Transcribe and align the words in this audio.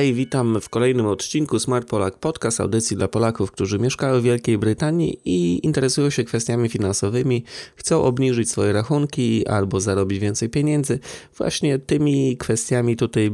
Hej, 0.00 0.14
witam 0.14 0.60
w 0.60 0.68
kolejnym 0.68 1.06
odcinku 1.06 1.58
Smart 1.58 1.88
Polak 1.88 2.18
Podcast, 2.18 2.60
audycji 2.60 2.96
dla 2.96 3.08
Polaków, 3.08 3.52
którzy 3.52 3.78
mieszkają 3.78 4.20
w 4.20 4.22
Wielkiej 4.22 4.58
Brytanii 4.58 5.20
i 5.24 5.66
interesują 5.66 6.10
się 6.10 6.24
kwestiami 6.24 6.68
finansowymi, 6.68 7.44
chcą 7.76 8.02
obniżyć 8.02 8.50
swoje 8.50 8.72
rachunki 8.72 9.46
albo 9.46 9.80
zarobić 9.80 10.18
więcej 10.18 10.48
pieniędzy. 10.48 10.98
Właśnie 11.38 11.78
tymi 11.78 12.36
kwestiami 12.36 12.96
tutaj 12.96 13.30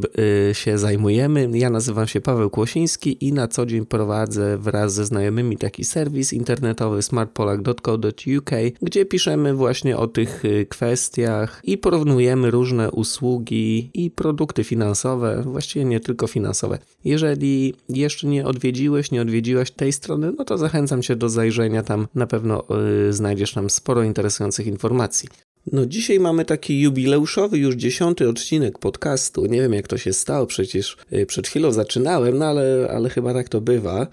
y, 0.50 0.54
się 0.54 0.78
zajmujemy. 0.78 1.50
Ja 1.58 1.70
nazywam 1.70 2.06
się 2.06 2.20
Paweł 2.20 2.50
Kłosiński 2.50 3.26
i 3.26 3.32
na 3.32 3.48
co 3.48 3.66
dzień 3.66 3.86
prowadzę 3.86 4.58
wraz 4.58 4.94
ze 4.94 5.04
znajomymi 5.04 5.56
taki 5.56 5.84
serwis 5.84 6.32
internetowy 6.32 7.02
smartpolak.co.uk, 7.02 8.50
gdzie 8.82 9.04
piszemy 9.04 9.54
właśnie 9.54 9.96
o 9.96 10.06
tych 10.06 10.44
y, 10.44 10.66
kwestiach 10.66 11.60
i 11.64 11.78
porównujemy 11.78 12.50
różne 12.50 12.90
usługi 12.90 13.90
i 13.94 14.10
produkty 14.10 14.64
finansowe, 14.64 15.42
właściwie 15.42 15.84
nie 15.84 16.00
tylko 16.00 16.26
finansowe, 16.26 16.55
finansowe. 16.56 16.78
Jeżeli 17.04 17.74
jeszcze 17.88 18.26
nie 18.26 18.46
odwiedziłeś, 18.46 19.10
nie 19.10 19.22
odwiedziłaś 19.22 19.70
tej 19.70 19.92
strony, 19.92 20.32
no 20.38 20.44
to 20.44 20.58
zachęcam 20.58 21.02
Cię 21.02 21.16
do 21.16 21.28
zajrzenia 21.28 21.82
tam. 21.82 22.08
Na 22.14 22.26
pewno 22.26 22.64
yy, 22.70 23.12
znajdziesz 23.12 23.52
tam 23.52 23.70
sporo 23.70 24.02
interesujących 24.02 24.66
informacji. 24.66 25.28
No 25.72 25.86
dzisiaj 25.86 26.20
mamy 26.20 26.44
taki 26.44 26.80
jubileuszowy 26.80 27.58
już 27.58 27.74
dziesiąty 27.74 28.28
odcinek 28.28 28.78
podcastu. 28.78 29.46
Nie 29.46 29.60
wiem 29.60 29.72
jak 29.72 29.88
to 29.88 29.98
się 29.98 30.12
stało, 30.12 30.46
przecież 30.46 30.96
y, 31.12 31.26
przed 31.26 31.48
chwilą 31.48 31.72
zaczynałem, 31.72 32.38
no 32.38 32.44
ale, 32.44 32.88
ale 32.90 33.08
chyba 33.08 33.34
tak 33.34 33.48
to 33.48 33.60
bywa. 33.60 34.06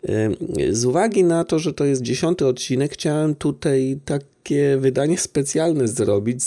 Y, 0.60 0.76
z 0.76 0.86
uwagi 0.86 1.24
na 1.24 1.44
to, 1.44 1.60
że 1.60 1.74
to 1.74 1.86
jest 1.86 2.02
dziesiąty 2.02 2.46
odcinek, 2.48 2.94
chciałem 2.94 3.36
tutaj 3.36 4.00
tak 4.06 4.22
takie 4.44 4.78
wydanie 4.78 5.18
specjalne 5.18 5.88
zrobić 5.88 6.40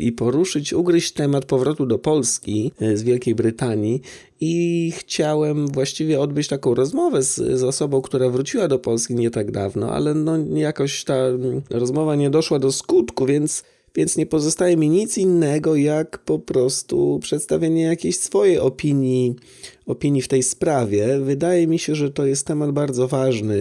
i 0.00 0.12
poruszyć, 0.12 0.72
ugryźć 0.72 1.12
temat 1.12 1.44
powrotu 1.44 1.86
do 1.86 1.98
Polski 1.98 2.72
z 2.94 3.02
Wielkiej 3.02 3.34
Brytanii 3.34 4.02
i 4.40 4.92
chciałem 4.96 5.68
właściwie 5.68 6.20
odbyć 6.20 6.48
taką 6.48 6.74
rozmowę 6.74 7.22
z, 7.22 7.34
z 7.34 7.62
osobą, 7.62 8.02
która 8.02 8.28
wróciła 8.28 8.68
do 8.68 8.78
Polski 8.78 9.14
nie 9.14 9.30
tak 9.30 9.50
dawno, 9.50 9.92
ale 9.92 10.14
no 10.14 10.36
jakoś 10.54 11.04
ta 11.04 11.14
mm, 11.14 11.62
rozmowa 11.70 12.16
nie 12.16 12.30
doszła 12.30 12.58
do 12.58 12.72
skutku, 12.72 13.26
więc 13.26 13.64
więc 13.96 14.16
nie 14.16 14.26
pozostaje 14.26 14.76
mi 14.76 14.88
nic 14.88 15.18
innego, 15.18 15.76
jak 15.76 16.18
po 16.18 16.38
prostu 16.38 17.18
przedstawienie 17.22 17.82
jakiejś 17.82 18.18
swojej 18.18 18.58
opinii, 18.58 19.34
opinii 19.86 20.22
w 20.22 20.28
tej 20.28 20.42
sprawie. 20.42 21.18
Wydaje 21.20 21.66
mi 21.66 21.78
się, 21.78 21.94
że 21.94 22.10
to 22.10 22.26
jest 22.26 22.46
temat 22.46 22.70
bardzo 22.70 23.08
ważny 23.08 23.58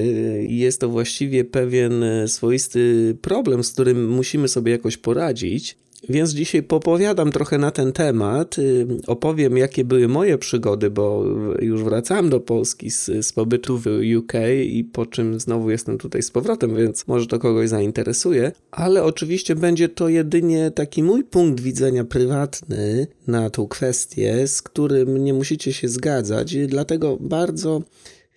i 0.50 0.58
jest 0.58 0.82
to 0.82 0.90
właściwie 0.90 1.46
pewien 1.46 2.06
swoisty 2.28 3.16
problem, 3.22 3.64
z 3.64 3.72
którym 3.72 4.10
musimy 4.10 4.48
sobie 4.48 4.72
jakoś 4.72 4.98
poradzić. 4.98 5.83
Więc 6.10 6.32
dzisiaj 6.32 6.64
popowiadam 6.64 7.32
trochę 7.32 7.58
na 7.58 7.72
ten 7.72 7.94
temat, 7.94 8.60
y, 8.60 8.88
opowiem 9.08 9.58
jakie 9.58 9.84
były 9.84 10.08
moje 10.08 10.38
przygody, 10.38 10.90
bo 10.90 11.26
już 11.60 11.84
wracałem 11.84 12.30
do 12.30 12.40
Polski 12.40 12.92
z, 12.92 13.06
z 13.22 13.34
pobytu 13.34 13.78
w 13.78 13.86
UK 14.18 14.34
i 14.66 14.84
po 14.84 15.06
czym 15.06 15.40
znowu 15.40 15.72
jestem 15.72 15.98
tutaj 15.98 16.24
z 16.24 16.32
powrotem, 16.32 16.76
więc 16.76 17.08
może 17.08 17.28
to 17.28 17.40
kogoś 17.40 17.70
zainteresuje, 17.70 18.52
ale 18.72 19.04
oczywiście 19.04 19.56
będzie 19.56 19.90
to 19.90 20.10
jedynie 20.10 20.72
taki 20.72 21.04
mój 21.04 21.24
punkt 21.24 21.60
widzenia 21.60 22.04
prywatny 22.04 23.08
na 23.28 23.50
tą 23.50 23.68
kwestię, 23.68 24.48
z 24.48 24.62
którym 24.62 25.24
nie 25.24 25.34
musicie 25.34 25.74
się 25.74 25.88
zgadzać, 25.88 26.56
dlatego 26.68 27.18
bardzo 27.20 27.82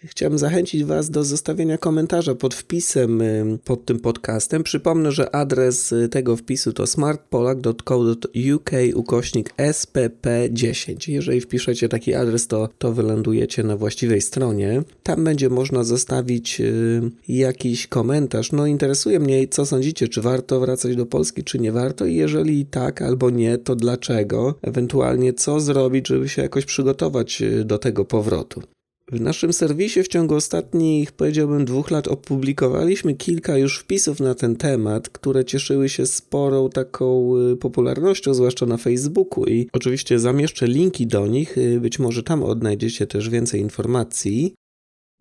Chciałbym 0.09 0.39
zachęcić 0.39 0.85
Was 0.85 1.11
do 1.11 1.25
zostawienia 1.25 1.79
komentarza 1.79 2.35
pod 2.35 2.55
wpisem 2.55 3.23
pod 3.65 3.85
tym 3.85 4.01
podcastem. 4.01 4.63
Przypomnę, 4.63 5.13
że 5.13 5.35
adres 5.35 5.93
y, 5.93 6.09
tego 6.09 6.37
wpisu 6.37 6.73
to 6.73 6.87
smartpolak.co.uk 6.87 8.71
ukośnik 8.95 9.55
SPP10. 9.57 11.11
Jeżeli 11.11 11.41
wpiszecie 11.41 11.89
taki 11.89 12.15
adres, 12.15 12.47
to, 12.47 12.69
to 12.79 12.93
wylądujecie 12.93 13.63
na 13.63 13.77
właściwej 13.77 14.21
stronie. 14.21 14.83
Tam 15.03 15.25
będzie 15.25 15.49
można 15.49 15.85
zostawić 15.85 16.61
y, 16.61 17.11
jakiś 17.29 17.87
komentarz. 17.87 18.53
No 18.53 18.67
interesuje 18.67 19.21
mnie, 19.21 19.49
co 19.49 19.67
sądzicie, 19.67 20.09
czy 20.09 20.23
warto 20.23 20.61
wracać 20.61 20.97
do 20.97 21.07
Polski, 21.07 21.45
czy 21.45 21.59
nie 21.59 21.73
warto 21.73 22.07
i 22.07 22.15
jeżeli 22.15 22.67
tak 22.67 23.03
albo 23.03 23.31
nie, 23.31 23.59
to 23.59 23.77
dlaczego? 23.77 24.55
Ewentualnie 24.63 25.33
co 25.33 25.61
zrobić, 25.61 26.09
żeby 26.09 26.29
się 26.29 26.43
jakoś 26.43 26.65
przygotować 26.65 27.43
y, 27.43 27.65
do 27.65 27.79
tego 27.79 28.05
powrotu. 28.05 28.63
W 29.13 29.21
naszym 29.21 29.53
serwisie 29.53 30.03
w 30.03 30.09
ciągu 30.09 30.35
ostatnich, 30.35 31.13
powiedziałbym, 31.13 31.65
dwóch 31.65 31.91
lat 31.91 32.09
opublikowaliśmy 32.09 33.15
kilka 33.15 33.59
już 33.59 33.79
wpisów 33.79 34.21
na 34.21 34.35
ten 34.35 34.57
temat, 34.57 35.09
które 35.09 35.45
cieszyły 35.45 35.89
się 35.89 36.07
sporą 36.07 36.71
taką 36.71 37.37
y, 37.53 37.57
popularnością, 37.57 38.35
zwłaszcza 38.35 38.67
na 38.67 38.77
Facebooku 38.77 39.45
i 39.45 39.69
oczywiście 39.73 40.19
zamieszczę 40.19 40.67
linki 40.67 41.07
do 41.07 41.27
nich, 41.27 41.59
y, 41.59 41.81
być 41.81 41.99
może 41.99 42.23
tam 42.23 42.43
odnajdziecie 42.43 43.07
też 43.07 43.29
więcej 43.29 43.61
informacji. 43.61 44.55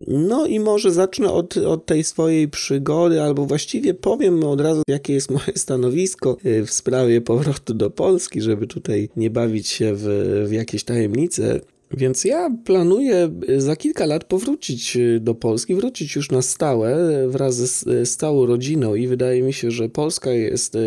No 0.06 0.46
i 0.46 0.60
może 0.60 0.90
zacznę 0.92 1.32
od, 1.32 1.56
od 1.56 1.86
tej 1.86 2.04
swojej 2.04 2.48
przygody, 2.48 3.22
albo 3.22 3.46
właściwie 3.46 3.94
powiem 3.94 4.44
od 4.44 4.60
razu, 4.60 4.82
jakie 4.88 5.12
jest 5.12 5.30
moje 5.30 5.52
stanowisko 5.56 6.36
y, 6.46 6.66
w 6.66 6.70
sprawie 6.70 7.20
powrotu 7.20 7.74
do 7.74 7.90
Polski, 7.90 8.42
żeby 8.42 8.66
tutaj 8.66 9.08
nie 9.16 9.30
bawić 9.30 9.68
się 9.68 9.94
w, 9.94 10.04
w 10.48 10.52
jakieś 10.52 10.84
tajemnice. 10.84 11.60
Więc 11.90 12.24
ja 12.24 12.50
planuję 12.64 13.30
y, 13.48 13.60
za 13.60 13.76
kilka 13.76 14.06
lat 14.06 14.24
powrócić 14.24 14.96
y, 14.96 15.20
do 15.20 15.34
Polski, 15.34 15.74
wrócić 15.74 16.16
już 16.16 16.30
na 16.30 16.42
stałe 16.42 16.98
wraz 17.28 17.54
z, 17.54 17.86
y, 17.86 18.06
z 18.06 18.16
całą 18.16 18.46
rodziną 18.46 18.94
i 18.94 19.06
wydaje 19.06 19.42
mi 19.42 19.52
się, 19.52 19.70
że 19.70 19.88
Polska 19.88 20.30
jest 20.30 20.78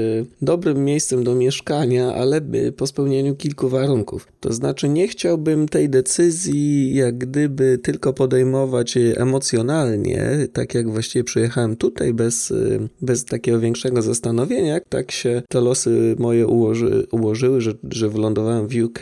dobrym 0.41 0.85
miejscem 0.85 1.23
do 1.23 1.35
mieszkania, 1.35 2.13
ale 2.13 2.41
po 2.77 2.87
spełnieniu 2.87 3.35
kilku 3.35 3.69
warunków. 3.69 4.27
To 4.39 4.53
znaczy 4.53 4.89
nie 4.89 5.07
chciałbym 5.07 5.67
tej 5.67 5.89
decyzji 5.89 6.95
jak 6.95 7.17
gdyby 7.17 7.79
tylko 7.83 8.13
podejmować 8.13 8.97
emocjonalnie, 9.16 10.47
tak 10.53 10.75
jak 10.75 10.91
właściwie 10.91 11.23
przyjechałem 11.23 11.75
tutaj 11.75 12.13
bez, 12.13 12.53
bez 13.01 13.25
takiego 13.25 13.59
większego 13.59 14.01
zastanowienia, 14.01 14.79
tak 14.89 15.11
się 15.11 15.41
te 15.49 15.61
losy 15.61 16.16
moje 16.19 16.47
ułoży, 16.47 17.07
ułożyły, 17.11 17.61
że, 17.61 17.73
że 17.91 18.09
wylądowałem 18.09 18.67
w 18.67 18.75
UK 18.83 18.99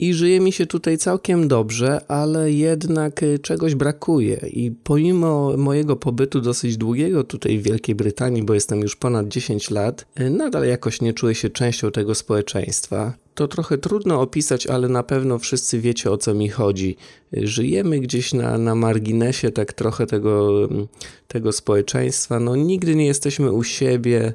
i 0.00 0.14
żyje 0.14 0.40
mi 0.40 0.52
się 0.52 0.66
tutaj 0.66 0.98
całkiem 0.98 1.29
dobrze, 1.36 2.00
ale 2.08 2.52
jednak 2.52 3.22
y, 3.22 3.38
czegoś 3.38 3.74
brakuje. 3.74 4.40
I 4.52 4.70
pomimo 4.70 5.56
mojego 5.56 5.96
pobytu 5.96 6.40
dosyć 6.40 6.76
długiego 6.76 7.24
tutaj 7.24 7.58
w 7.58 7.62
Wielkiej 7.62 7.94
Brytanii, 7.94 8.42
bo 8.42 8.54
jestem 8.54 8.80
już 8.80 8.96
ponad 8.96 9.28
10 9.28 9.70
lat, 9.70 10.06
y, 10.20 10.30
nadal 10.30 10.66
jakoś 10.66 11.00
nie 11.00 11.12
czuję 11.12 11.34
się 11.34 11.50
częścią 11.50 11.90
tego 11.90 12.14
społeczeństwa. 12.14 13.14
To 13.34 13.48
trochę 13.48 13.78
trudno 13.78 14.20
opisać, 14.20 14.66
ale 14.66 14.88
na 14.88 15.02
pewno 15.02 15.38
wszyscy 15.38 15.80
wiecie 15.80 16.10
o 16.10 16.18
co 16.18 16.34
mi 16.34 16.48
chodzi. 16.48 16.96
Y, 17.36 17.46
żyjemy 17.46 18.00
gdzieś 18.00 18.34
na, 18.34 18.58
na 18.58 18.74
marginesie 18.74 19.50
tak 19.50 19.72
trochę 19.72 20.06
tego, 20.06 20.64
mm, 20.64 20.86
tego 21.28 21.52
społeczeństwa. 21.52 22.40
No, 22.40 22.56
nigdy 22.56 22.96
nie 22.96 23.06
jesteśmy 23.06 23.52
u 23.52 23.64
siebie. 23.64 24.34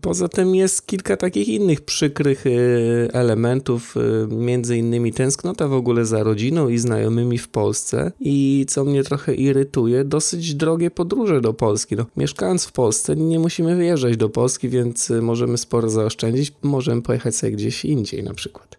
Poza 0.00 0.28
tym 0.28 0.54
jest 0.54 0.86
kilka 0.86 1.16
takich 1.16 1.48
innych 1.48 1.80
przykrych 1.80 2.46
y, 2.46 3.08
elementów, 3.12 3.96
y, 3.96 4.34
między 4.34 4.76
innymi 4.76 5.12
tęsknota 5.12 5.68
w 5.68 5.72
ogóle 5.72 6.04
za 6.04 6.22
rodziną 6.22 6.68
i 6.68 6.78
znajomymi 6.78 7.38
w 7.38 7.48
Polsce 7.48 8.12
i 8.20 8.66
co 8.68 8.84
mnie 8.84 9.04
trochę 9.04 9.34
irytuje, 9.34 10.04
dosyć 10.04 10.54
drogie 10.54 10.90
podróże 10.90 11.40
do 11.40 11.54
Polski. 11.54 11.96
No, 11.96 12.06
mieszkając 12.16 12.64
w 12.64 12.72
Polsce 12.72 13.16
nie 13.16 13.38
musimy 13.38 13.76
wyjeżdżać 13.76 14.16
do 14.16 14.28
Polski, 14.28 14.68
więc 14.68 15.10
y, 15.10 15.22
możemy 15.22 15.58
sporo 15.58 15.90
zaoszczędzić, 15.90 16.52
możemy 16.62 17.02
pojechać 17.02 17.36
sobie 17.36 17.52
gdzieś 17.52 17.84
indziej 17.84 18.22
na 18.22 18.34
przykład. 18.34 18.78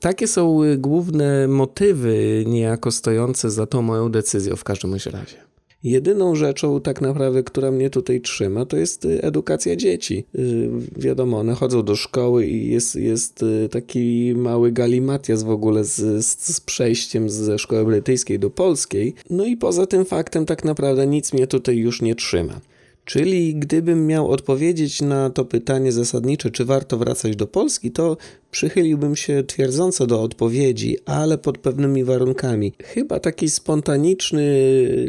Takie 0.00 0.28
są 0.28 0.60
główne 0.78 1.48
motywy 1.48 2.44
niejako 2.46 2.90
stojące 2.90 3.50
za 3.50 3.66
tą 3.66 3.82
moją 3.82 4.10
decyzją 4.10 4.56
w 4.56 4.64
każdym 4.64 4.92
razie. 4.92 5.46
Jedyną 5.86 6.34
rzeczą 6.34 6.80
tak 6.80 7.00
naprawdę, 7.00 7.42
która 7.42 7.70
mnie 7.70 7.90
tutaj 7.90 8.20
trzyma, 8.20 8.64
to 8.66 8.76
jest 8.76 9.04
y, 9.04 9.22
edukacja 9.22 9.76
dzieci. 9.76 10.24
Y, 10.34 10.68
wiadomo, 10.96 11.38
one 11.38 11.54
chodzą 11.54 11.82
do 11.82 11.96
szkoły 11.96 12.46
i 12.46 12.70
jest, 12.70 12.96
jest 12.96 13.42
y, 13.42 13.68
taki 13.68 14.34
mały 14.36 14.72
galimatias 14.72 15.42
w 15.42 15.50
ogóle 15.50 15.84
z, 15.84 16.24
z, 16.26 16.54
z 16.54 16.60
przejściem 16.60 17.30
ze 17.30 17.58
szkoły 17.58 17.84
brytyjskiej 17.84 18.38
do 18.38 18.50
polskiej. 18.50 19.14
No 19.30 19.44
i 19.44 19.56
poza 19.56 19.86
tym 19.86 20.04
faktem 20.04 20.46
tak 20.46 20.64
naprawdę 20.64 21.06
nic 21.06 21.32
mnie 21.32 21.46
tutaj 21.46 21.76
już 21.76 22.02
nie 22.02 22.14
trzyma. 22.14 22.60
Czyli 23.06 23.54
gdybym 23.54 24.06
miał 24.06 24.30
odpowiedzieć 24.30 25.02
na 25.02 25.30
to 25.30 25.44
pytanie 25.44 25.92
zasadnicze, 25.92 26.50
czy 26.50 26.64
warto 26.64 26.98
wracać 26.98 27.36
do 27.36 27.46
Polski, 27.46 27.90
to 27.90 28.16
przychyliłbym 28.50 29.16
się 29.16 29.44
twierdząco 29.46 30.06
do 30.06 30.22
odpowiedzi, 30.22 30.96
ale 31.04 31.38
pod 31.38 31.58
pewnymi 31.58 32.04
warunkami. 32.04 32.72
Chyba 32.82 33.20
taki 33.20 33.50
spontaniczny, 33.50 34.42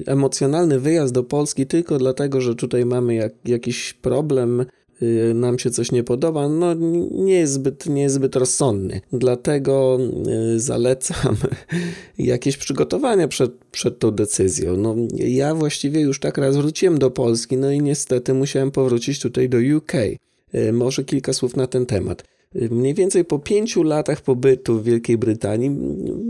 emocjonalny 0.06 0.80
wyjazd 0.80 1.14
do 1.14 1.24
Polski 1.24 1.66
tylko 1.66 1.98
dlatego, 1.98 2.42
że 2.42 2.56
tutaj 2.56 2.86
mamy 2.86 3.16
jak, 3.16 3.34
jakiś 3.46 3.94
problem 3.94 4.66
nam 5.34 5.60
się 5.60 5.72
coś 5.72 5.92
nie 5.92 6.04
podoba, 6.04 6.50
no 6.50 6.74
nie 7.12 7.34
jest 7.34 7.54
zbyt, 7.54 7.86
nie 7.86 8.02
jest 8.02 8.16
zbyt 8.16 8.36
rozsądny. 8.36 9.02
Dlatego 9.14 10.00
y, 10.56 10.60
zalecam 10.60 11.36
jakieś 12.18 12.58
przygotowania 12.58 13.28
przed, 13.28 13.52
przed 13.72 14.00
tą 14.00 14.12
decyzją. 14.12 14.78
No, 14.78 14.96
ja 15.14 15.56
właściwie 15.56 16.02
już 16.02 16.20
tak 16.20 16.38
raz 16.38 16.58
wróciłem 16.58 17.00
do 17.00 17.12
Polski, 17.12 17.58
no 17.58 17.72
i 17.72 17.82
niestety 17.82 18.34
musiałem 18.34 18.72
powrócić 18.72 19.20
tutaj 19.20 19.50
do 19.50 19.58
UK. 19.78 19.94
Y, 20.56 20.74
może 20.74 21.04
kilka 21.04 21.34
słów 21.34 21.56
na 21.56 21.68
ten 21.68 21.86
temat. 21.86 22.24
Mniej 22.72 22.94
więcej 22.94 23.26
po 23.26 23.40
pięciu 23.40 23.84
latach 23.84 24.22
pobytu 24.22 24.80
w 24.80 24.84
Wielkiej 24.84 25.18
Brytanii 25.18 25.72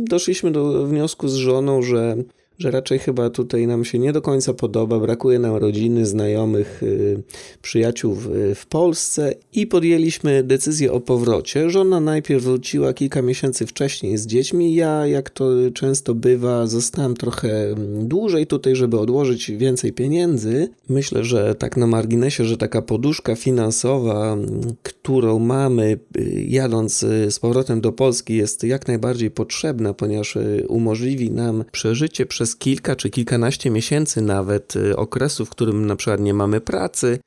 doszliśmy 0.09 0.51
do 0.51 0.87
wniosku 0.87 1.27
z 1.27 1.33
żoną, 1.33 1.81
że 1.81 2.17
że 2.59 2.71
raczej 2.71 2.99
chyba 2.99 3.29
tutaj 3.29 3.67
nam 3.67 3.85
się 3.85 3.99
nie 3.99 4.13
do 4.13 4.21
końca 4.21 4.53
podoba, 4.53 4.99
brakuje 4.99 5.39
nam 5.39 5.55
rodziny, 5.55 6.05
znajomych, 6.05 6.83
y, 6.83 7.23
przyjaciół 7.61 8.13
w, 8.13 8.29
w, 8.55 8.65
Polsce 8.65 9.33
i 9.53 9.67
podjęliśmy 9.67 10.43
decyzję 10.43 10.91
o 10.91 10.99
powrocie. 10.99 11.69
Żona 11.69 11.99
najpierw 11.99 12.43
wróciła 12.43 12.93
kilka 12.93 13.21
miesięcy 13.21 13.65
wcześniej 13.65 14.17
z 14.17 14.27
dziećmi, 14.27 14.75
ja, 14.75 15.07
jak 15.07 15.29
to 15.29 15.49
często 15.73 16.15
bywa, 16.15 16.67
zostałem 16.67 17.15
trochę 17.15 17.69
mm, 17.69 18.07
dłużej 18.07 18.47
tutaj, 18.47 18.75
żeby 18.75 18.99
odłożyć 18.99 19.51
więcej 19.51 19.93
pieniędzy. 19.93 20.69
Myślę, 20.89 21.23
że 21.23 21.55
tak 21.55 21.77
na 21.77 21.87
marginesie, 21.87 22.45
że 22.45 22.57
taka 22.57 22.81
poduszka 22.81 23.35
finansowa, 23.35 24.33
mm, 24.33 24.61
którą 24.83 25.39
mamy 25.39 25.99
y, 26.17 26.45
jadąc 26.47 27.03
y, 27.03 27.31
z 27.31 27.39
powrotem 27.39 27.81
do 27.81 27.91
Polski 27.91 28.35
jest 28.35 28.63
jak 28.63 28.87
najbardziej 28.87 29.31
potrzebna, 29.31 29.93
ponieważ 29.93 30.37
umożliwi 30.67 31.31
nam 31.31 31.63
przeżycie 31.71 32.25
przez 32.25 32.46
przez 32.47 32.55
kilka 32.55 32.95
czy 32.95 33.09
kilkanaście 33.09 33.69
miesięcy 33.69 34.21
nawet 34.21 34.75
y, 34.75 34.97
okresu, 34.97 35.45
w 35.45 35.49
którym 35.49 35.85
na 35.85 35.95
przykład 35.95 36.19
nie 36.19 36.33
mamy 36.33 36.61
pracy, 36.61 37.19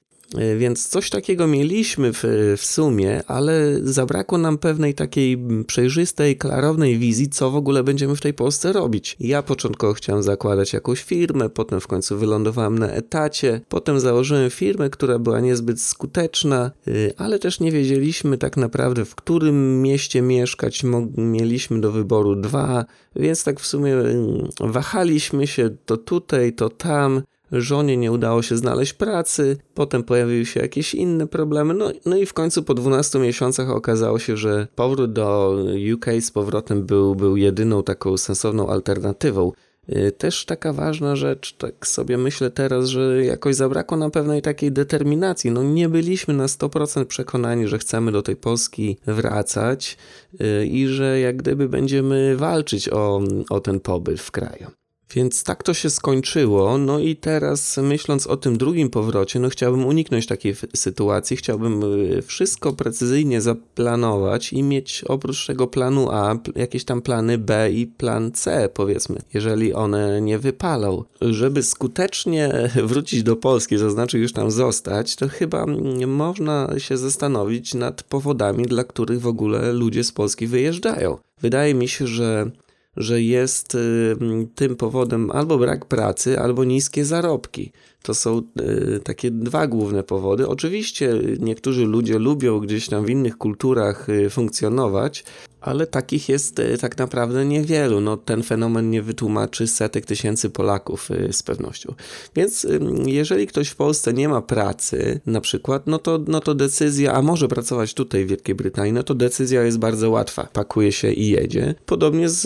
więc 0.59 0.89
coś 0.89 1.11
takiego 1.11 1.47
mieliśmy 1.47 2.13
w, 2.13 2.25
w 2.57 2.65
sumie, 2.65 3.23
ale 3.27 3.79
zabrakło 3.83 4.39
nam 4.39 4.59
pewnej 4.59 4.95
takiej 4.95 5.39
przejrzystej, 5.67 6.37
klarownej 6.37 6.99
wizji, 6.99 7.29
co 7.29 7.51
w 7.51 7.57
ogóle 7.57 7.85
będziemy 7.85 8.17
w 8.17 8.21
tej 8.21 8.35
Polsce 8.35 8.73
robić. 8.73 9.17
Ja 9.21 9.43
początkowo 9.43 9.95
chciałem 9.95 10.23
zakładać 10.23 10.73
jakąś 10.73 11.03
firmę, 11.03 11.49
potem 11.49 11.81
w 11.81 11.87
końcu 11.87 12.19
wylądowałem 12.19 12.79
na 12.79 12.89
etacie, 12.89 13.61
potem 13.69 14.01
założyłem 14.01 14.51
firmę, 14.51 14.91
która 14.91 15.19
była 15.19 15.41
niezbyt 15.41 15.81
skuteczna, 15.81 16.71
y, 16.89 17.13
ale 17.17 17.39
też 17.39 17.61
nie 17.61 17.73
wiedzieliśmy 17.73 18.39
tak 18.39 18.57
naprawdę, 18.57 19.05
w 19.05 19.15
którym 19.15 19.83
mieście 19.83 20.23
mieszkać. 20.23 20.83
Mieliśmy 21.17 21.81
do 21.81 21.93
wyboru 21.93 22.37
dwa, 22.37 22.85
więc 23.17 23.45
tak 23.45 23.61
w 23.61 23.67
sumie 23.67 23.95
mm, 23.95 24.49
wahaliśmy 24.61 25.47
się 25.47 25.71
to 25.85 25.97
tutaj, 25.97 26.53
to 26.53 26.69
tam. 26.69 27.23
Żonie 27.53 27.97
nie 27.97 28.13
udało 28.13 28.43
się 28.43 28.57
znaleźć 28.57 28.93
pracy, 28.93 29.57
potem 29.75 30.03
pojawiły 30.03 30.47
się 30.47 30.61
jakieś 30.61 30.95
inne 30.95 31.27
problemy, 31.27 31.75
no, 31.75 31.91
no 32.07 32.17
i 32.17 32.27
w 32.27 32.33
końcu 32.33 32.63
po 32.63 32.75
12 32.75 33.19
miesiącach 33.19 33.71
okazało 33.71 34.19
się, 34.19 34.37
że 34.37 34.67
powrót 34.75 35.13
do 35.13 35.57
UK 35.95 36.07
z 36.21 36.31
powrotem 36.31 36.87
był, 36.87 37.15
był 37.15 37.37
jedyną 37.37 37.83
taką 37.83 38.17
sensowną 38.17 38.69
alternatywą. 38.69 39.53
Y, 39.89 40.13
też 40.13 40.45
taka 40.45 40.73
ważna 40.73 41.17
rzecz, 41.17 41.57
tak 41.57 41.87
sobie 41.87 42.19
myślę 42.19 42.51
teraz, 42.51 42.87
że 42.87 43.25
jakoś 43.25 43.55
zabrakło 43.55 43.97
nam 43.97 44.11
pewnej 44.11 44.43
takiej 44.43 44.73
determinacji. 44.73 45.51
No 45.51 45.63
nie 45.63 45.89
byliśmy 45.89 46.35
na 46.35 46.47
100% 46.47 47.05
przekonani, 47.05 47.69
że 47.69 47.79
chcemy 47.79 48.13
do 48.13 48.23
tej 48.23 48.37
Polski 48.37 48.97
wracać 49.07 49.99
y, 50.41 50.67
i 50.67 50.87
że 50.87 51.21
jak 51.21 51.37
gdyby 51.37 51.69
będziemy 51.69 52.37
walczyć 52.37 52.89
o, 52.89 53.21
o 53.51 53.61
ten 53.61 53.81
pobyt 53.81 54.21
w 54.21 54.31
kraju. 54.31 54.80
Więc 55.15 55.45
tak 55.45 55.63
to 55.63 55.75
się 55.75 55.91
skończyło. 55.91 56.79
No 56.79 56.99
i 56.99 57.17
teraz 57.17 57.77
myśląc 57.77 58.27
o 58.27 58.37
tym 58.37 58.59
drugim 58.59 58.91
powrocie, 58.91 59.41
no 59.41 59.49
chciałbym 59.49 59.87
uniknąć 59.87 60.27
takiej 60.27 60.55
sytuacji. 60.75 61.37
Chciałbym 61.37 61.83
y, 61.83 62.23
wszystko 62.23 62.73
precyzyjnie 62.73 63.41
zaplanować 63.41 64.53
i 64.53 64.63
mieć 64.63 65.05
oprócz 65.05 65.47
tego 65.47 65.67
planu 65.67 66.11
A 66.11 66.37
jakieś 66.57 66.85
tam 66.85 67.03
plany 67.03 67.39
B 67.39 67.71
i 67.73 67.87
plan 67.87 68.33
C, 68.33 68.69
powiedzmy, 68.75 69.19
jeżeli 69.35 69.75
one 69.75 70.21
nie 70.21 70.39
wypalą. 70.39 71.05
Żeby 71.21 71.63
skutecznie 71.63 72.53
wrócić 72.85 73.23
do 73.23 73.37
Polski, 73.37 73.79
to 73.79 73.91
znaczy 73.91 74.19
już 74.19 74.33
tam 74.33 74.51
zostać, 74.51 75.17
to 75.17 75.29
chyba 75.29 75.67
można 76.07 76.71
się 76.79 76.97
zastanowić 76.97 77.75
nad 77.75 78.03
powodami, 78.03 78.65
dla 78.65 78.85
których 78.85 79.21
w 79.21 79.27
ogóle 79.27 79.73
ludzie 79.73 80.05
z 80.05 80.13
Polski 80.13 80.47
wyjeżdżają. 80.47 81.19
Wydaje 81.41 81.75
mi 81.75 81.89
się, 81.89 82.07
że 82.07 82.51
że 82.97 83.23
jest 83.23 83.75
y, 83.75 84.17
tym 84.55 84.77
powodem 84.77 85.31
albo 85.31 85.59
brak 85.59 85.85
pracy, 85.87 86.41
albo 86.41 86.65
niskie 86.65 87.05
zarobki. 87.05 87.73
To 88.03 88.15
są 88.15 88.43
y, 88.61 89.01
takie 89.05 89.31
dwa 89.31 89.67
główne 89.67 90.03
powody. 90.03 90.49
Oczywiście 90.49 91.15
niektórzy 91.39 91.85
ludzie 91.85 92.19
lubią 92.19 92.61
gdzieś 92.61 92.89
tam 92.89 93.05
w 93.05 93.11
innych 93.11 93.39
kulturach 93.39 94.09
y, 94.09 94.31
funkcjonować, 94.31 95.25
ale 95.61 95.87
takich 95.87 96.29
jest 96.29 96.59
y, 96.59 96.79
tak 96.79 96.99
naprawdę 96.99 97.45
niewielu. 97.45 98.01
No, 98.01 98.17
ten 98.17 98.43
fenomen 98.43 98.91
nie 98.91 99.03
wytłumaczy 99.03 99.67
setek 99.67 100.07
tysięcy 100.07 100.51
Polaków 100.51 101.09
z 101.33 101.43
pewnością. 101.43 101.95
Więc 102.37 102.67
jeżeli 103.07 103.47
ktoś 103.47 103.69
w 103.69 103.77
Polsce 103.77 104.13
nie 104.13 104.29
ma 104.29 104.43
pracy, 104.43 105.21
na 105.27 105.41
przykład, 105.41 105.87
no 105.87 105.99
to, 105.99 106.19
no 106.27 106.41
to 106.41 106.55
decyzja, 106.55 107.13
a 107.13 107.23
może 107.23 107.49
pracować 107.49 107.95
tutaj 107.95 108.25
w 108.25 108.29
Wielkiej 108.29 108.55
Brytanii, 108.55 108.93
no 108.93 109.03
to 109.03 109.15
decyzja 109.15 109.63
jest 109.63 109.79
bardzo 109.79 110.11
łatwa. 110.11 110.49
Pakuje 110.53 110.93
się 110.93 111.13
i 111.13 111.29
jedzie. 111.29 111.75
Podobnie 111.87 112.29
z, 112.29 112.43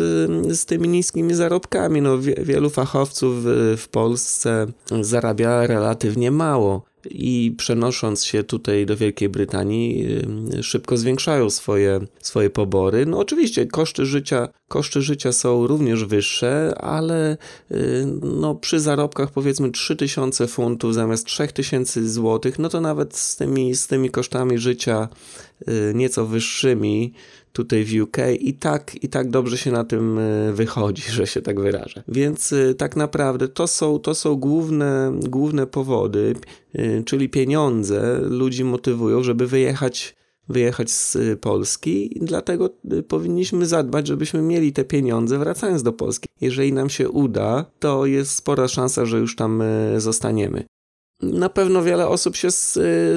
z 0.58 0.66
tymi 0.66 0.88
niskimi 0.88 1.34
zarobkami. 1.34 2.00
No, 2.00 2.19
wielu 2.19 2.70
fachowców 2.70 3.34
w 3.76 3.88
Polsce 3.90 4.66
zarabia 5.00 5.66
relatywnie 5.66 6.31
mało 6.31 6.94
i 7.10 7.54
przenosząc 7.56 8.24
się 8.24 8.44
tutaj 8.44 8.86
do 8.86 8.96
Wielkiej 8.96 9.28
Brytanii 9.28 10.06
y, 10.58 10.62
szybko 10.62 10.96
zwiększają 10.96 11.50
swoje, 11.50 12.00
swoje 12.20 12.50
pobory. 12.50 13.06
No 13.06 13.18
oczywiście 13.18 13.66
koszty 13.66 14.06
życia, 14.06 14.48
koszty 14.68 15.02
życia 15.02 15.32
są 15.32 15.66
również 15.66 16.04
wyższe, 16.04 16.74
ale 16.78 17.36
y, 17.70 18.06
no 18.22 18.54
przy 18.54 18.80
zarobkach 18.80 19.30
powiedzmy 19.30 19.70
3000 19.70 20.46
funtów 20.46 20.94
zamiast 20.94 21.26
3000 21.26 22.08
złotych, 22.08 22.58
no 22.58 22.68
to 22.68 22.80
nawet 22.80 23.16
z 23.16 23.36
tymi, 23.36 23.74
z 23.74 23.86
tymi 23.86 24.10
kosztami 24.10 24.58
życia 24.58 25.08
y, 25.68 25.92
nieco 25.94 26.26
wyższymi 26.26 27.12
tutaj 27.54 27.84
w 27.84 28.02
UK 28.02 28.16
i 28.40 28.54
tak, 28.54 29.04
i 29.04 29.08
tak 29.08 29.30
dobrze 29.30 29.58
się 29.58 29.72
na 29.72 29.84
tym 29.84 30.18
e, 30.18 30.52
wychodzi, 30.52 31.02
że 31.18 31.26
się 31.26 31.42
tak 31.42 31.60
wyrażę. 31.60 32.02
Więc 32.08 32.52
e, 32.52 32.74
tak 32.74 32.96
naprawdę 32.96 33.48
to 33.48 33.66
są, 33.66 33.98
to 33.98 34.14
są 34.14 34.36
główne, 34.36 35.12
główne 35.28 35.66
powody, 35.66 36.34
e, 36.74 37.02
czyli 37.02 37.28
pieniądze 37.28 38.20
ludzi 38.22 38.64
motywują, 38.64 39.22
żeby 39.22 39.46
wyjechać 39.46 40.16
wyjechać 40.48 40.90
z 40.90 41.18
Polski 41.40 42.18
dlatego 42.22 42.70
powinniśmy 43.08 43.66
zadbać, 43.66 44.06
żebyśmy 44.06 44.42
mieli 44.42 44.73
te 44.73 44.84
pieniądze 44.84 45.38
wracając 45.38 45.82
do 45.82 45.92
Polski. 45.92 46.28
Jeżeli 46.40 46.73
nam 46.73 46.90
się 46.90 47.08
uda, 47.08 47.64
to 47.78 48.06
jest 48.06 48.30
spora 48.30 48.68
szansa, 48.68 49.06
że 49.06 49.18
już 49.18 49.37
tam 49.37 49.62
zostaniemy. 49.96 50.64
Na 51.33 51.49
pewno 51.49 51.83
wiele 51.83 52.09
osób 52.09 52.37
się 52.37 52.50
z, 52.50 52.73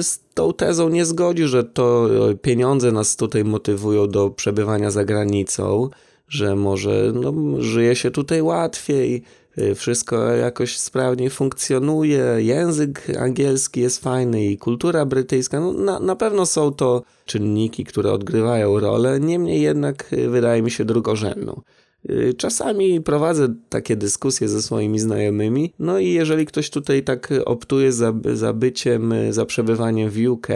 z, 0.06 0.20
tą 0.34 0.52
tezą 0.52 0.88
nie 0.88 1.04
zgodzi, 1.04 1.44
że 1.44 1.64
to 1.64 2.08
pieniądze 2.42 2.92
nas 2.92 3.16
tutaj 3.16 3.44
motywują 3.44 4.08
do 4.08 4.30
przebywania 4.30 4.90
za 4.90 5.04
granicą, 5.04 5.90
że 6.28 6.56
może 6.56 7.12
no, 7.14 7.32
żyje 7.58 7.96
się 7.96 8.10
tutaj 8.10 8.42
łatwiej, 8.42 9.22
y, 9.58 9.74
wszystko 9.74 10.30
jakoś 10.30 10.78
sprawniej 10.78 11.30
funkcjonuje, 11.30 12.24
język 12.38 13.06
angielski 13.18 13.80
jest 13.80 14.02
fajny 14.02 14.44
i 14.44 14.58
kultura 14.58 15.06
brytyjska. 15.06 15.60
No, 15.60 15.72
na, 15.72 16.00
na 16.00 16.16
pewno 16.16 16.46
są 16.46 16.72
to 16.72 17.02
czynniki, 17.24 17.84
które 17.84 18.12
odgrywają 18.12 18.80
rolę, 18.80 19.20
niemniej 19.20 19.62
jednak 19.62 20.12
y, 20.12 20.28
wydaje 20.28 20.62
mi 20.62 20.70
się 20.70 20.84
drugorzędną. 20.84 21.62
Y, 22.10 22.34
czasami 22.34 23.00
prowadzę 23.00 23.54
takie 23.68 23.96
dyskusje 23.96 24.48
ze 24.48 24.62
swoimi 24.62 24.98
znajomymi, 24.98 25.72
no 25.78 25.98
i 25.98 26.08
jeżeli 26.08 26.46
ktoś 26.46 26.70
tutaj 26.70 27.02
tak 27.02 27.34
optuje 27.44 27.92
za, 27.92 28.14
za 28.34 28.52
byciem, 28.52 29.14
za 29.30 29.46
przebywaniem 29.46 30.10
w 30.10 30.28
UK, 30.28 30.46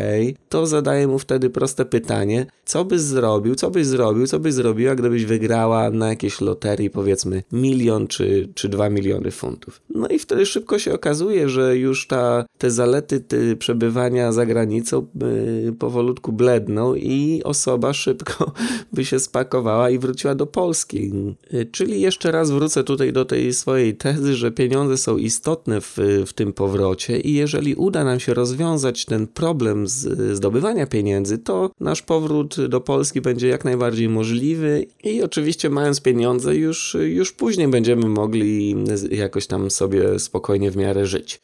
to 0.49 0.67
zadaję 0.67 1.07
mu 1.09 1.19
wtedy 1.19 1.51
proste 1.51 1.85
pytanie, 1.85 2.47
co 2.65 2.85
byś 2.85 3.01
zrobił, 3.01 3.55
co 3.55 3.71
byś 3.71 3.87
zrobił, 3.87 4.27
co 4.27 4.39
byś 4.39 4.55
zrobiła, 4.55 4.95
gdybyś 4.95 5.25
wygrała 5.25 5.91
na 5.91 6.09
jakiejś 6.09 6.41
loterii 6.41 6.91
powiedzmy 6.91 7.43
milion 7.53 8.07
czy, 8.07 8.49
czy 8.55 8.69
dwa 8.69 8.91
miliony 8.91 9.31
funtów. 9.31 9.81
No 9.95 10.09
i 10.09 10.19
wtedy 10.19 10.47
szybko 10.47 10.79
się 10.79 10.95
okazuje, 10.95 11.49
że 11.49 11.77
już 11.77 12.07
ta, 12.07 12.45
te 12.59 12.71
zalety 12.71 13.21
te 13.21 13.57
przebywania 13.57 14.33
za 14.33 14.47
granicą 14.47 15.07
yy, 15.65 15.73
powolutku 15.73 16.33
bledną 16.33 16.95
i 16.95 17.41
osoba 17.45 17.93
szybko 17.93 18.53
by 18.93 19.05
się 19.05 19.19
spakowała 19.19 19.91
i 19.91 19.99
wróciła 19.99 20.35
do 20.35 20.47
Polski. 20.47 21.13
Yy, 21.53 21.67
czyli 21.67 22.01
jeszcze 22.01 22.33
raz 22.33 22.51
wrócę 22.51 22.85
tutaj 22.85 23.13
do 23.13 23.25
tej 23.25 23.55
swojej 23.55 23.97
tezy, 23.97 24.35
że 24.35 24.51
pieniądze 24.51 24.99
są 24.99 25.17
istotne 25.17 25.81
w, 25.81 25.99
w 26.27 26.33
tym 26.33 26.53
powrocie 26.53 27.21
i 27.21 27.35
jeżeli 27.35 27.75
uda 27.75 28.05
nam 28.05 28.21
się 28.21 28.35
rozwiązać 28.35 29.05
ten 29.05 29.27
problem 29.27 29.89
z 29.89 30.31
zdobywania 30.37 30.87
pieniędzy, 30.87 31.39
to 31.39 31.71
nasz 31.81 32.03
powrót 32.03 32.67
do 32.67 32.81
Polski 32.81 33.21
będzie 33.21 33.49
jak 33.49 33.65
najbardziej 33.65 34.09
możliwy 34.09 34.87
i 35.05 35.23
oczywiście 35.23 35.71
mając 35.71 36.01
pieniądze 36.01 36.57
już, 36.57 36.97
już 37.01 37.33
później 37.33 37.69
będziemy 37.69 38.09
mogli 38.09 38.77
jakoś 39.11 39.47
tam 39.47 39.71
sobie 39.71 40.19
spokojnie 40.19 40.71
w 40.71 40.77
miarę 40.77 41.07
żyć. 41.07 41.41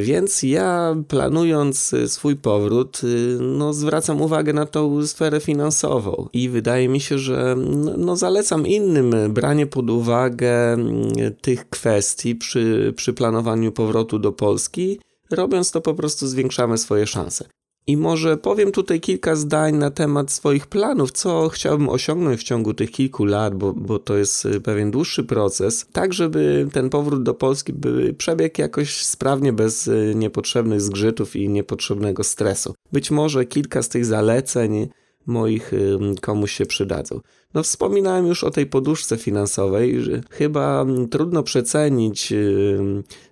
Więc 0.00 0.42
ja 0.42 0.96
planując 1.08 1.94
swój 2.06 2.36
powrót, 2.36 3.00
no 3.40 3.72
zwracam 3.72 4.22
uwagę 4.22 4.52
na 4.52 4.66
tą 4.66 5.06
sferę 5.06 5.40
finansową 5.40 6.28
i 6.32 6.48
wydaje 6.48 6.88
mi 6.88 7.00
się, 7.00 7.18
że 7.18 7.56
no, 7.58 7.94
no 7.96 8.16
zalecam 8.16 8.66
innym 8.66 9.32
branie 9.32 9.66
pod 9.66 9.90
uwagę 9.90 10.76
tych 11.40 11.68
kwestii 11.68 12.36
przy, 12.36 12.92
przy 12.96 13.12
planowaniu 13.12 13.72
powrotu 13.72 14.18
do 14.18 14.32
Polski. 14.32 15.00
Robiąc 15.30 15.70
to 15.70 15.80
po 15.80 15.94
prostu 15.94 16.26
zwiększamy 16.26 16.78
swoje 16.78 17.06
szanse. 17.06 17.44
I 17.88 17.96
może 17.96 18.36
powiem 18.36 18.72
tutaj 18.72 19.00
kilka 19.00 19.36
zdań 19.36 19.74
na 19.74 19.90
temat 19.90 20.32
swoich 20.32 20.66
planów, 20.66 21.12
co 21.12 21.48
chciałbym 21.48 21.88
osiągnąć 21.88 22.40
w 22.40 22.44
ciągu 22.44 22.74
tych 22.74 22.90
kilku 22.90 23.24
lat, 23.24 23.54
bo, 23.54 23.72
bo 23.72 23.98
to 23.98 24.16
jest 24.16 24.46
y, 24.46 24.60
pewien 24.60 24.90
dłuższy 24.90 25.24
proces, 25.24 25.86
tak 25.92 26.12
żeby 26.12 26.68
ten 26.72 26.90
powrót 26.90 27.22
do 27.22 27.34
Polski 27.34 27.72
by 27.72 28.14
przebiegł 28.14 28.54
jakoś 28.60 29.02
sprawnie, 29.02 29.52
bez 29.52 29.86
y, 29.86 30.12
niepotrzebnych 30.16 30.80
zgrzytów 30.80 31.36
i 31.36 31.48
niepotrzebnego 31.48 32.24
stresu. 32.24 32.74
Być 32.92 33.10
może 33.10 33.44
kilka 33.44 33.82
z 33.82 33.88
tych 33.88 34.04
zaleceń 34.04 34.88
moich 35.26 35.72
komuś 36.20 36.52
się 36.52 36.66
przydadzą. 36.66 37.20
No 37.54 37.62
wspominałem 37.62 38.26
już 38.26 38.44
o 38.44 38.50
tej 38.50 38.66
poduszce 38.66 39.16
finansowej, 39.16 39.98
chyba 40.30 40.86
trudno 41.10 41.42
przecenić 41.42 42.32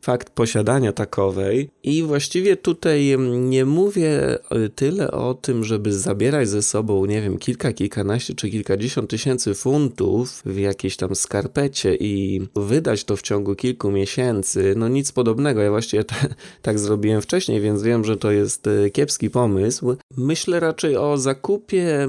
fakt 0.03 0.31
posiadania 0.31 0.93
takowej 0.93 1.71
i 1.83 2.03
właściwie 2.03 2.57
tutaj 2.57 3.17
nie 3.29 3.65
mówię 3.65 4.39
tyle 4.75 5.11
o 5.11 5.35
tym, 5.35 5.65
żeby 5.65 5.93
zabierać 5.93 6.49
ze 6.49 6.63
sobą, 6.63 7.07
nie 7.07 7.23
wiem, 7.23 7.39
kilka, 7.39 7.73
kilkanaście 7.73 8.35
czy 8.35 8.51
kilkadziesiąt 8.51 9.11
tysięcy 9.11 9.55
funtów 9.55 10.43
w 10.47 10.59
jakiejś 10.59 10.97
tam 10.97 11.15
skarpecie 11.15 11.95
i 11.95 12.41
wydać 12.57 13.05
to 13.05 13.17
w 13.17 13.23
ciągu 13.23 13.55
kilku 13.55 13.91
miesięcy. 13.91 14.75
No 14.77 14.89
nic 14.89 15.13
podobnego. 15.13 15.61
Ja 15.61 15.71
właściwie 15.71 16.05
tak 16.63 16.79
zrobiłem 16.79 17.23
wcześniej, 17.23 17.61
więc 17.61 17.83
wiem, 17.83 18.05
że 18.05 18.17
to 18.17 18.31
jest 18.31 18.67
e, 18.67 18.91
kiepski 18.91 19.31
pomysł. 19.31 19.97
Myślę 20.17 20.61
raczej 20.61 20.97
o 20.97 21.19
zakupie 21.19 22.05
e, 22.05 22.09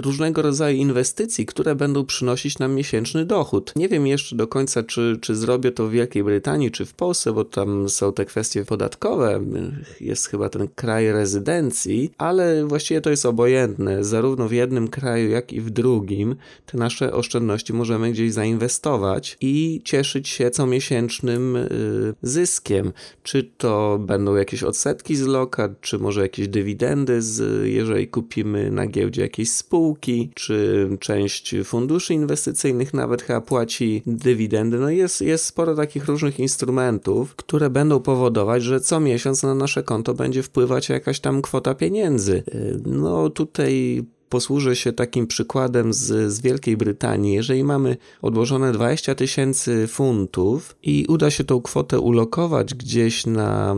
różnego 0.00 0.42
rodzaju 0.42 0.76
inwestycji, 0.76 1.27
które 1.46 1.74
będą 1.74 2.04
przynosić 2.04 2.58
nam 2.58 2.74
miesięczny 2.74 3.24
dochód. 3.24 3.72
Nie 3.76 3.88
wiem 3.88 4.06
jeszcze 4.06 4.36
do 4.36 4.46
końca, 4.46 4.82
czy, 4.82 5.18
czy 5.20 5.36
zrobię 5.36 5.72
to 5.72 5.86
w 5.86 5.90
Wielkiej 5.90 6.24
Brytanii, 6.24 6.70
czy 6.70 6.86
w 6.86 6.94
Polsce 6.94 7.18
Polsce, 7.18 7.32
bo 7.32 7.44
tam 7.44 7.88
są 7.88 8.12
te 8.12 8.24
kwestie 8.24 8.64
podatkowe, 8.64 9.40
jest 10.00 10.26
chyba 10.26 10.48
ten 10.48 10.68
kraj 10.74 11.12
rezydencji, 11.12 12.10
ale 12.18 12.66
właściwie 12.66 13.00
to 13.00 13.10
jest 13.10 13.26
obojętne. 13.26 14.04
Zarówno 14.04 14.48
w 14.48 14.52
jednym 14.52 14.88
kraju, 14.88 15.30
jak 15.30 15.52
i 15.52 15.60
w 15.60 15.70
drugim 15.70 16.36
te 16.66 16.78
nasze 16.78 17.12
oszczędności 17.12 17.72
możemy 17.72 18.12
gdzieś 18.12 18.32
zainwestować 18.32 19.36
i 19.40 19.80
cieszyć 19.84 20.28
się 20.28 20.50
comiesięcznym 20.50 21.56
y, 21.56 21.68
zyskiem. 22.22 22.92
Czy 23.22 23.50
to 23.58 23.98
będą 24.00 24.34
jakieś 24.34 24.62
odsetki 24.62 25.16
z 25.16 25.26
lokat, 25.26 25.80
czy 25.80 25.98
może 25.98 26.20
jakieś 26.20 26.48
dywidendy, 26.48 27.22
z, 27.22 27.66
jeżeli 27.66 28.08
kupimy 28.08 28.70
na 28.70 28.86
giełdzie 28.86 29.22
jakieś 29.22 29.50
spółki, 29.50 30.30
czy 30.34 30.88
część 31.00 31.17
funduszy 31.64 32.14
inwestycyjnych 32.14 32.94
nawet 32.94 33.22
chyba 33.22 33.40
płaci 33.40 34.02
dywidendy. 34.06 34.78
No 34.78 34.90
jest, 34.90 35.20
jest 35.20 35.44
sporo 35.44 35.74
takich 35.74 36.06
różnych 36.06 36.38
instrumentów 36.40 36.98
które 37.36 37.70
będą 37.70 38.00
powodować, 38.00 38.62
że 38.62 38.80
co 38.80 39.00
miesiąc 39.00 39.42
na 39.42 39.54
nasze 39.54 39.82
konto 39.82 40.14
będzie 40.14 40.42
wpływać 40.42 40.88
jakaś 40.88 41.20
tam 41.20 41.42
kwota 41.42 41.74
pieniędzy. 41.74 42.42
Y, 42.54 42.80
no 42.86 43.30
tutaj 43.30 44.04
posłużę 44.28 44.76
się 44.76 44.92
takim 44.92 45.26
przykładem 45.26 45.92
z, 45.92 46.32
z 46.32 46.40
Wielkiej 46.40 46.76
Brytanii. 46.76 47.34
Jeżeli 47.34 47.64
mamy 47.64 47.96
odłożone 48.22 48.72
20 48.72 49.14
tysięcy 49.14 49.86
funtów 49.86 50.76
i 50.82 51.06
uda 51.08 51.30
się 51.30 51.44
tą 51.44 51.60
kwotę 51.60 52.00
ulokować 52.00 52.74
gdzieś 52.74 53.26
na 53.26 53.76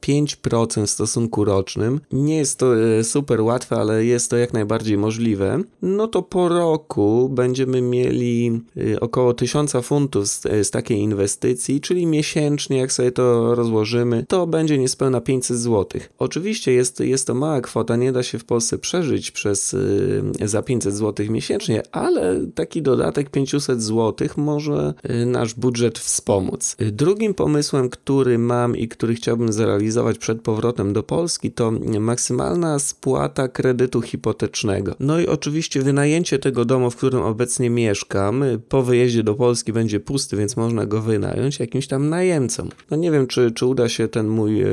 5% 0.00 0.76
mm, 0.76 0.86
w 0.86 0.90
stosunku 0.90 1.44
rocznym, 1.44 2.00
nie 2.12 2.36
jest 2.36 2.58
to 2.58 2.80
e, 2.80 3.04
super 3.04 3.40
łatwe, 3.40 3.76
ale 3.76 4.04
jest 4.04 4.30
to 4.30 4.36
jak 4.36 4.52
najbardziej 4.52 4.98
możliwe, 4.98 5.62
no 5.82 6.08
to 6.08 6.22
po 6.22 6.48
roku 6.48 7.28
będziemy 7.28 7.80
mieli 7.82 8.60
e, 8.76 9.00
około 9.00 9.34
1000 9.34 9.72
funtów 9.82 10.28
z, 10.28 10.46
e, 10.46 10.64
z 10.64 10.70
takiej 10.70 10.98
inwestycji, 10.98 11.80
czyli 11.80 12.06
miesięcznie, 12.06 12.78
jak 12.78 12.92
sobie 12.92 13.12
to 13.12 13.54
rozłożymy, 13.54 14.24
to 14.28 14.46
będzie 14.46 14.78
niespełna 14.78 15.20
500 15.20 15.56
zł. 15.56 16.00
Oczywiście 16.18 16.72
jest, 16.72 17.00
jest 17.00 17.26
to 17.26 17.34
mała 17.34 17.60
kwota, 17.60 17.96
nie 17.96 18.12
da 18.12 18.22
się 18.22 18.38
w 18.38 18.44
Polsce 18.44 18.78
przeżyć 18.78 19.30
przez 19.30 19.76
za 20.44 20.62
500 20.62 20.94
zł 20.94 21.26
miesięcznie, 21.30 21.82
ale 21.92 22.40
taki 22.54 22.82
dodatek 22.82 23.30
500 23.30 23.82
zł 23.82 24.28
może 24.36 24.94
y, 25.10 25.26
nasz 25.26 25.54
budżet 25.54 25.98
wspomóc. 25.98 26.76
Y, 26.82 26.92
drugim 26.92 27.34
pomysłem, 27.34 27.88
który 27.88 28.38
mam 28.38 28.76
i 28.76 28.88
który 28.88 29.14
chciałbym 29.14 29.52
zrealizować 29.52 30.18
przed 30.18 30.42
powrotem 30.42 30.92
do 30.92 31.02
Polski, 31.02 31.52
to 31.52 31.70
maksymalna 32.00 32.78
spłata 32.78 33.48
kredytu 33.48 34.02
hipotecznego. 34.02 34.94
No 35.00 35.20
i 35.20 35.26
oczywiście 35.26 35.82
wynajęcie 35.82 36.38
tego 36.38 36.64
domu, 36.64 36.90
w 36.90 36.96
którym 36.96 37.22
obecnie 37.22 37.70
mieszkam, 37.70 38.44
po 38.68 38.82
wyjeździe 38.82 39.22
do 39.22 39.34
Polski 39.34 39.72
będzie 39.72 40.00
pusty, 40.00 40.36
więc 40.36 40.56
można 40.56 40.86
go 40.86 41.02
wynająć 41.02 41.60
jakimś 41.60 41.86
tam 41.86 42.08
najemcom. 42.08 42.68
No 42.90 42.96
nie 42.96 43.10
wiem, 43.10 43.26
czy, 43.26 43.50
czy 43.50 43.66
uda 43.66 43.88
się 43.88 44.08
ten 44.08 44.28
mój 44.28 44.64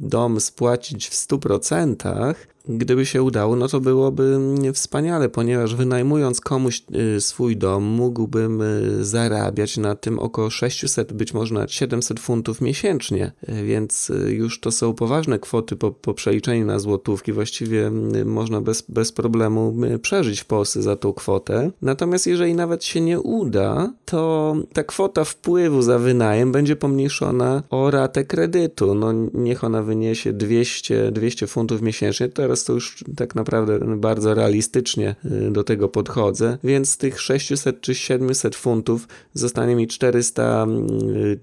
dom 0.00 0.40
spłacić 0.40 1.08
w 1.08 1.12
100%, 1.12 2.34
Gdyby 2.68 3.06
się 3.06 3.22
udało, 3.22 3.56
no 3.56 3.68
to 3.68 3.80
byłoby 3.80 4.38
wspaniale, 4.72 5.28
ponieważ 5.28 5.74
wynajmując 5.74 6.40
komuś 6.40 6.82
y, 7.16 7.20
swój 7.20 7.56
dom, 7.56 7.84
mógłbym 7.84 8.62
y, 8.62 9.04
zarabiać 9.04 9.76
na 9.76 9.94
tym 9.94 10.18
około 10.18 10.50
600, 10.50 11.12
być 11.12 11.34
może 11.34 11.54
nawet 11.54 11.72
700 11.72 12.20
funtów 12.20 12.60
miesięcznie, 12.60 13.32
y, 13.48 13.64
więc 13.64 14.12
już 14.28 14.60
to 14.60 14.70
są 14.70 14.94
poważne 14.94 15.38
kwoty 15.38 15.76
po, 15.76 15.90
po 15.90 16.14
przeliczeniu 16.14 16.66
na 16.66 16.78
złotówki. 16.78 17.32
Właściwie 17.32 17.90
można 18.24 18.60
bez, 18.60 18.82
bez 18.88 19.12
problemu 19.12 19.74
przeżyć 20.02 20.40
w 20.40 20.44
Polsce 20.44 20.82
za 20.82 20.96
tą 20.96 21.12
kwotę. 21.12 21.70
Natomiast 21.82 22.26
jeżeli 22.26 22.54
nawet 22.54 22.84
się 22.84 23.00
nie 23.00 23.20
uda, 23.20 23.92
to 24.04 24.56
ta 24.72 24.84
kwota 24.84 25.24
wpływu 25.24 25.82
za 25.82 25.98
wynajem 25.98 26.52
będzie 26.52 26.76
pomniejszona 26.76 27.62
o 27.70 27.90
ratę 27.90 28.24
kredytu. 28.24 28.94
No 28.94 29.12
niech 29.34 29.64
ona 29.64 29.82
wyniesie 29.82 30.32
200, 30.32 31.12
200 31.12 31.46
funtów 31.46 31.82
miesięcznie, 31.82 32.28
teraz 32.28 32.49
teraz 32.50 32.64
to 32.64 32.72
już 32.72 33.04
tak 33.16 33.34
naprawdę 33.34 33.96
bardzo 33.96 34.34
realistycznie 34.34 35.16
y, 35.24 35.50
do 35.50 35.64
tego 35.64 35.88
podchodzę, 35.88 36.58
więc 36.64 36.90
z 36.90 36.96
tych 36.96 37.20
600 37.20 37.80
czy 37.80 37.94
700 37.94 38.56
funtów 38.56 39.08
zostanie 39.34 39.76
mi 39.76 39.86
400, 39.88 40.66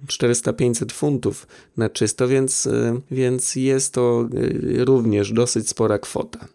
400-500 0.07 0.83
y, 0.83 0.93
funtów 0.93 1.47
na 1.77 1.89
czysto, 1.89 2.27
więc, 2.27 2.65
y, 2.65 3.01
więc 3.11 3.55
jest 3.55 3.93
to 3.93 4.29
również 4.77 5.33
dosyć 5.33 5.69
spora 5.69 5.99
kwota. 5.99 6.47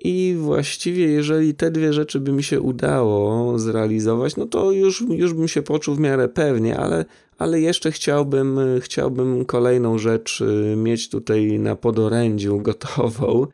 I 0.00 0.36
właściwie, 0.38 1.06
jeżeli 1.06 1.54
te 1.54 1.70
dwie 1.70 1.92
rzeczy 1.92 2.20
by 2.20 2.32
mi 2.32 2.42
się 2.42 2.60
udało 2.60 3.58
zrealizować, 3.58 4.36
no 4.36 4.46
to 4.46 4.72
już, 4.72 5.04
już 5.08 5.34
bym 5.34 5.48
się 5.48 5.62
poczuł 5.62 5.94
w 5.94 6.00
miarę 6.00 6.28
pewnie, 6.28 6.76
ale, 6.76 7.04
ale 7.38 7.60
jeszcze 7.60 7.92
chciałbym, 7.92 8.58
chciałbym 8.80 9.44
kolejną 9.44 9.98
rzecz 9.98 10.42
mieć 10.76 11.08
tutaj 11.08 11.58
na 11.58 11.76
podorędziu 11.76 12.58
gotową 12.58 13.46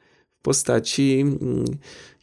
postaci 0.43 1.21
mm, 1.21 1.65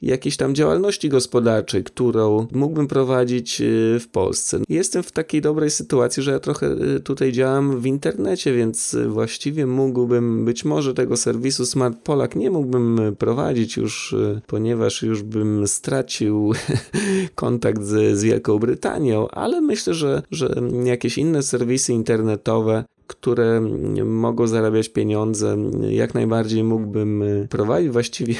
jakiejś 0.02 0.38
tam 0.38 0.56
działalności 0.56 1.10
gospodarczej, 1.10 1.84
którą 1.84 2.48
mógłbym 2.52 2.88
prowadzić 2.88 3.62
y, 3.62 4.00
w 4.00 4.08
Polsce. 4.08 4.60
Jestem 4.70 5.04
w 5.04 5.12
takiej 5.12 5.42
dobrej 5.42 5.70
sytuacji, 5.70 6.24
że 6.24 6.32
ja 6.32 6.40
trochę 6.40 6.68
y, 6.96 7.00
tutaj 7.00 7.32
działam 7.32 7.80
w 7.80 7.86
internecie, 7.86 8.54
więc 8.54 8.98
właściwie 9.08 9.66
mógłbym 9.66 10.46
być 10.46 10.66
może 10.66 10.94
tego 10.94 11.18
serwisu 11.18 11.66
Smart 11.66 11.98
Polak 12.04 12.36
nie 12.36 12.52
mógłbym 12.52 13.16
prowadzić 13.18 13.78
już, 13.78 14.14
y, 14.14 14.42
ponieważ 14.48 15.02
już 15.02 15.24
bym 15.24 15.68
stracił 15.68 16.54
kontakt 17.36 17.84
z, 17.84 18.18
z 18.18 18.24
Wielką 18.24 18.60
Brytanią, 18.60 19.28
ale 19.28 19.62
myślę, 19.62 19.94
że, 19.94 20.22
że 20.32 20.56
jakieś 20.84 21.18
inne 21.18 21.44
serwisy 21.44 21.94
internetowe 21.94 22.84
które 23.10 23.62
mogą 24.06 24.48
zarabiać 24.48 24.90
pieniądze, 24.90 25.58
jak 25.90 26.14
najbardziej 26.14 26.64
mógłbym 26.64 27.24
e, 27.24 27.48
prowadzić. 27.48 27.92
Właściwie 27.92 28.36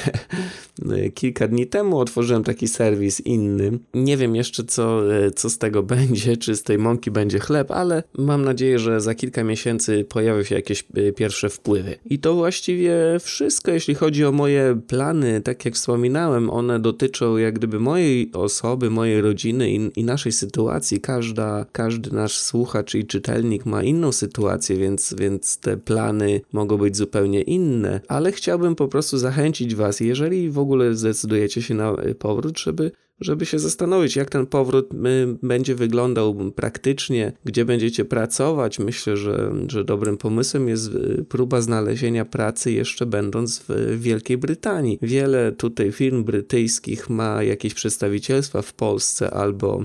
e, 0.90 1.10
kilka 1.10 1.48
dni 1.48 1.66
temu 1.66 1.98
otworzyłem 1.98 2.44
taki 2.44 2.68
serwis 2.68 3.20
inny. 3.20 3.78
Nie 3.94 4.16
wiem 4.16 4.36
jeszcze, 4.36 4.64
co, 4.64 5.14
e, 5.16 5.30
co 5.30 5.50
z 5.50 5.58
tego 5.58 5.82
będzie, 5.82 6.36
czy 6.36 6.56
z 6.56 6.62
tej 6.62 6.78
mąki 6.78 7.10
będzie 7.10 7.38
chleb, 7.38 7.70
ale 7.70 8.02
mam 8.18 8.44
nadzieję, 8.44 8.78
że 8.78 9.00
za 9.00 9.14
kilka 9.14 9.44
miesięcy 9.44 10.04
pojawią 10.08 10.42
się 10.42 10.54
jakieś 10.54 10.84
pierwsze 11.16 11.48
wpływy. 11.48 11.96
I 12.04 12.18
to 12.18 12.34
właściwie 12.34 12.94
wszystko, 13.20 13.70
jeśli 13.70 13.94
chodzi 13.94 14.24
o 14.24 14.32
moje 14.32 14.80
plany. 14.86 15.40
Tak 15.40 15.64
jak 15.64 15.74
wspominałem, 15.74 16.50
one 16.50 16.80
dotyczą 16.80 17.36
jak 17.36 17.54
gdyby 17.54 17.80
mojej 17.80 18.30
osoby, 18.32 18.90
mojej 18.90 19.20
rodziny 19.20 19.70
i, 19.70 19.90
i 19.96 20.04
naszej 20.04 20.32
sytuacji. 20.32 21.00
Każda, 21.00 21.66
każdy 21.72 22.12
nasz 22.12 22.38
słuchacz 22.38 22.94
i 22.94 23.06
czytelnik 23.06 23.66
ma 23.66 23.82
inną 23.82 24.12
sytuację 24.12 24.59
więc, 24.68 25.14
więc 25.18 25.58
te 25.58 25.76
plany 25.76 26.40
mogą 26.52 26.78
być 26.78 26.96
zupełnie 26.96 27.42
inne, 27.42 28.00
ale 28.08 28.32
chciałbym 28.32 28.74
po 28.74 28.88
prostu 28.88 29.18
zachęcić 29.18 29.74
Was, 29.74 30.00
jeżeli 30.00 30.50
w 30.50 30.58
ogóle 30.58 30.94
zdecydujecie 30.94 31.62
się 31.62 31.74
na 31.74 31.96
powrót, 32.18 32.58
żeby 32.58 32.92
żeby 33.20 33.46
się 33.46 33.58
zastanowić, 33.58 34.16
jak 34.16 34.30
ten 34.30 34.46
powrót 34.46 34.94
y, 34.94 34.96
będzie 35.42 35.74
wyglądał 35.74 36.52
praktycznie, 36.52 37.32
gdzie 37.44 37.64
będziecie 37.64 38.04
pracować. 38.04 38.78
Myślę, 38.78 39.16
że, 39.16 39.52
że 39.68 39.84
dobrym 39.84 40.16
pomysłem 40.16 40.68
jest 40.68 40.94
y, 40.94 41.24
próba 41.28 41.60
znalezienia 41.60 42.24
pracy 42.24 42.72
jeszcze 42.72 43.06
będąc 43.06 43.64
w 43.68 44.00
Wielkiej 44.00 44.38
Brytanii. 44.38 44.98
Wiele 45.02 45.52
tutaj 45.52 45.92
firm 45.92 46.24
brytyjskich 46.24 47.10
ma 47.10 47.42
jakieś 47.42 47.74
przedstawicielstwa 47.74 48.62
w 48.62 48.72
Polsce 48.72 49.30
albo 49.30 49.84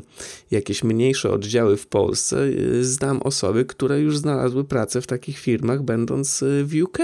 jakieś 0.51 0.83
mniejsze 0.83 1.31
oddziały 1.31 1.77
w 1.77 1.87
Polsce. 1.87 2.43
Y, 2.43 2.85
znam 2.85 3.21
osoby, 3.21 3.65
które 3.65 3.99
już 4.01 4.17
znalazły 4.17 4.63
pracę 4.63 5.01
w 5.01 5.07
takich 5.07 5.37
firmach, 5.39 5.83
będąc 5.83 6.43
w 6.63 6.83
UK. 6.83 6.99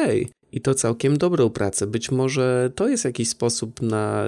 I 0.51 0.61
to 0.61 0.73
całkiem 0.73 1.17
dobrą 1.17 1.49
pracę. 1.49 1.87
Być 1.87 2.11
może 2.11 2.71
to 2.75 2.87
jest 2.87 3.05
jakiś 3.05 3.29
sposób 3.29 3.81
na 3.81 4.25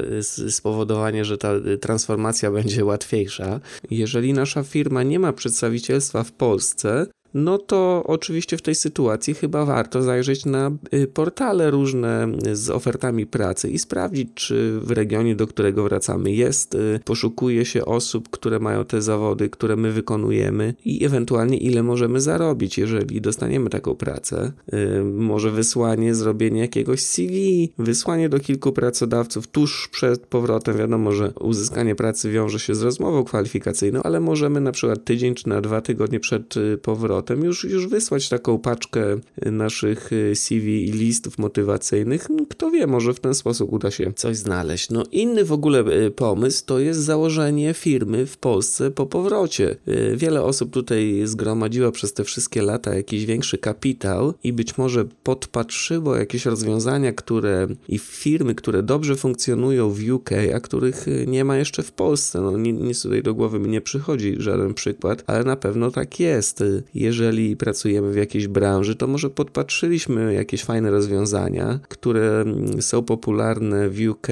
spowodowanie, 0.50 1.26
że 1.26 1.38
ta 1.38 1.50
transformacja 1.82 2.52
będzie 2.52 2.86
łatwiejsza. 2.86 3.60
Jeżeli 3.92 4.34
nasza 4.34 4.64
firma 4.64 5.04
nie 5.04 5.20
ma 5.20 5.34
przedstawicielstwa 5.34 6.24
w 6.24 6.32
Polsce, 6.32 7.06
no 7.34 7.58
to 7.58 8.04
oczywiście 8.08 8.58
w 8.58 8.62
tej 8.62 8.76
sytuacji 8.76 9.34
chyba 9.34 9.66
warto 9.66 10.02
zajrzeć 10.02 10.46
na 10.46 10.72
y, 10.94 11.08
portale 11.08 11.72
różne 11.72 12.28
z 12.54 12.70
ofertami 12.70 13.26
pracy 13.26 13.70
i 13.70 13.80
sprawdzić, 13.80 14.30
czy 14.34 14.80
w 14.80 14.92
regionie, 14.92 15.36
do 15.36 15.48
którego 15.48 15.84
wracamy, 15.84 16.32
jest, 16.32 16.76
y, 16.76 17.00
poszukuje 17.06 17.66
się 17.66 17.86
osób, 17.86 18.30
które 18.30 18.60
mają 18.60 18.86
te 18.86 19.02
zawody, 19.02 19.50
które 19.50 19.76
my 19.76 19.92
wykonujemy 19.92 20.74
i 20.86 21.06
ewentualnie 21.06 21.58
ile 21.58 21.84
możemy 21.84 22.22
zarobić, 22.22 22.78
jeżeli 22.78 23.22
dostaniemy 23.22 23.70
taką 23.70 23.96
pracę. 23.96 24.52
Y, 24.74 25.04
może 25.04 25.52
wysłanie, 25.52 26.16
zrobienie 26.16 26.62
jakiegoś 26.62 27.02
CV, 27.02 27.70
wysłanie 27.78 28.30
do 28.30 28.40
kilku 28.40 28.72
pracodawców 28.72 29.48
tuż 29.48 29.88
przed 29.88 30.26
powrotem. 30.26 30.78
Wiadomo, 30.78 31.12
że 31.12 31.34
uzyskanie 31.40 31.96
pracy 31.96 32.32
wiąże 32.32 32.60
się 32.60 32.76
z 32.76 32.82
rozmową 32.82 33.24
kwalifikacyjną, 33.24 34.04
ale 34.04 34.20
możemy 34.20 34.62
na 34.62 34.72
przykład 34.72 35.06
tydzień 35.06 35.36
czy 35.36 35.50
na 35.50 35.62
dwa 35.62 35.82
tygodnie 35.82 36.20
przed 36.20 36.54
powrotem 36.82 37.23
powrotem 37.24 37.46
już, 37.46 37.64
już 37.64 37.88
wysłać 37.88 38.30
taką 38.30 38.60
paczkę 38.60 39.20
naszych 39.46 40.14
y, 40.14 40.36
CV 40.36 40.90
i 40.90 40.92
listów 40.92 41.38
motywacyjnych. 41.38 42.30
No, 42.30 42.46
kto 42.50 42.72
wie, 42.72 42.88
może 42.88 43.14
w 43.14 43.20
ten 43.20 43.34
sposób 43.34 43.74
uda 43.74 43.92
się 43.92 44.14
coś 44.14 44.38
znaleźć. 44.38 44.90
No 44.90 45.04
inny 45.12 45.46
w 45.46 45.52
ogóle 45.52 45.80
y, 46.06 46.12
pomysł 46.12 46.66
to 46.66 46.80
jest 46.80 47.00
założenie 47.00 47.74
firmy 47.74 48.26
w 48.26 48.38
Polsce 48.38 48.92
po 48.92 49.06
powrocie. 49.06 49.76
Y, 49.88 50.18
wiele 50.18 50.42
osób 50.42 50.72
tutaj 50.72 51.22
zgromadziło 51.26 51.92
przez 51.92 52.14
te 52.14 52.24
wszystkie 52.24 52.62
lata 52.62 52.96
jakiś 52.96 53.26
większy 53.26 53.58
kapitał 53.58 54.34
i 54.44 54.54
być 54.54 54.78
może 54.78 55.06
podpatrzyło 55.24 56.16
jakieś 56.16 56.46
rozwiązania, 56.46 57.14
które 57.14 57.68
i 57.88 58.00
firmy, 58.00 58.56
które 58.56 58.84
dobrze 58.84 59.16
funkcjonują 59.16 59.90
w 59.90 60.10
UK, 60.10 60.30
a 60.56 60.60
których 60.60 61.06
nie 61.28 61.46
ma 61.46 61.58
jeszcze 61.58 61.84
w 61.84 61.92
Polsce. 61.92 62.42
No 62.42 62.58
nic 62.58 63.02
tutaj 63.02 63.24
do 63.24 63.34
głowy 63.34 63.60
mi 63.60 63.70
nie 63.70 63.82
przychodzi 63.82 64.36
żaden 64.38 64.74
przykład, 64.74 65.24
ale 65.28 65.44
na 65.44 65.56
pewno 65.56 65.92
tak 65.92 66.20
jest. 66.20 66.64
Jeżeli 66.94 67.13
jeżeli 67.14 67.58
pracujemy 67.58 68.12
w 68.12 68.16
jakiejś 68.16 68.48
branży, 68.48 68.96
to 68.96 69.08
może 69.08 69.30
podpatrzyliśmy 69.30 70.34
jakieś 70.34 70.64
fajne 70.64 70.92
rozwiązania, 70.92 71.80
które 71.90 72.42
mm, 72.42 72.82
są 72.82 73.04
popularne 73.04 73.90
w 73.90 74.00
UK, 74.10 74.28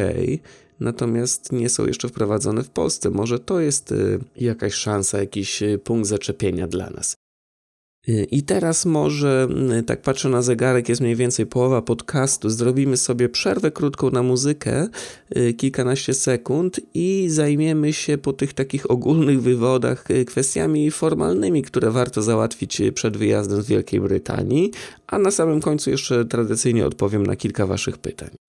natomiast 0.79 1.51
nie 1.51 1.69
są 1.69 1.87
jeszcze 1.87 2.07
wprowadzone 2.09 2.63
w 2.63 2.69
Polsce. 2.69 3.09
Może 3.09 3.39
to 3.39 3.59
jest 3.59 3.91
y, 3.91 4.19
jakaś 4.35 4.73
szansa, 4.73 5.19
jakiś 5.19 5.63
y, 5.63 5.79
punkt 5.83 6.07
zaczepienia 6.07 6.67
dla 6.67 6.89
nas. 6.89 7.20
I 8.07 8.43
teraz 8.43 8.85
może, 8.85 9.47
mm, 9.49 9.83
tak 9.83 10.01
patrzę 10.01 10.29
na 10.29 10.41
zegarek, 10.41 10.89
jest 10.89 11.01
mniej 11.01 11.15
więcej 11.15 11.45
połowa 11.45 11.81
podcastu. 11.81 12.49
Zrobimy 12.49 12.97
sobie 12.97 13.29
przerwę 13.29 13.71
krótką 13.71 14.11
na 14.11 14.23
muzykę, 14.23 14.87
y, 15.37 15.53
kilkanaście 15.53 16.13
sekund 16.13 16.79
i 16.93 17.27
zajmiemy 17.29 17.93
się 17.93 18.17
po 18.17 18.33
tych 18.33 18.53
takich 18.53 18.91
ogólnych 18.91 19.41
wywodach 19.41 20.11
y, 20.11 20.25
kwestiami 20.25 20.91
formalnymi, 20.91 21.61
które 21.61 21.91
warto 21.91 22.21
załatwić 22.21 22.81
y, 22.81 22.91
przed 22.91 23.17
wyjazdem 23.17 23.61
z 23.61 23.67
Wielkiej 23.67 23.99
Brytanii, 23.99 24.71
a 25.07 25.19
na 25.19 25.31
samym 25.31 25.61
końcu 25.61 25.89
jeszcze 25.89 26.25
tradycyjnie 26.25 26.85
odpowiem 26.85 27.25
na 27.25 27.35
kilka 27.35 27.65
Waszych 27.65 27.97
pytań. 27.97 28.40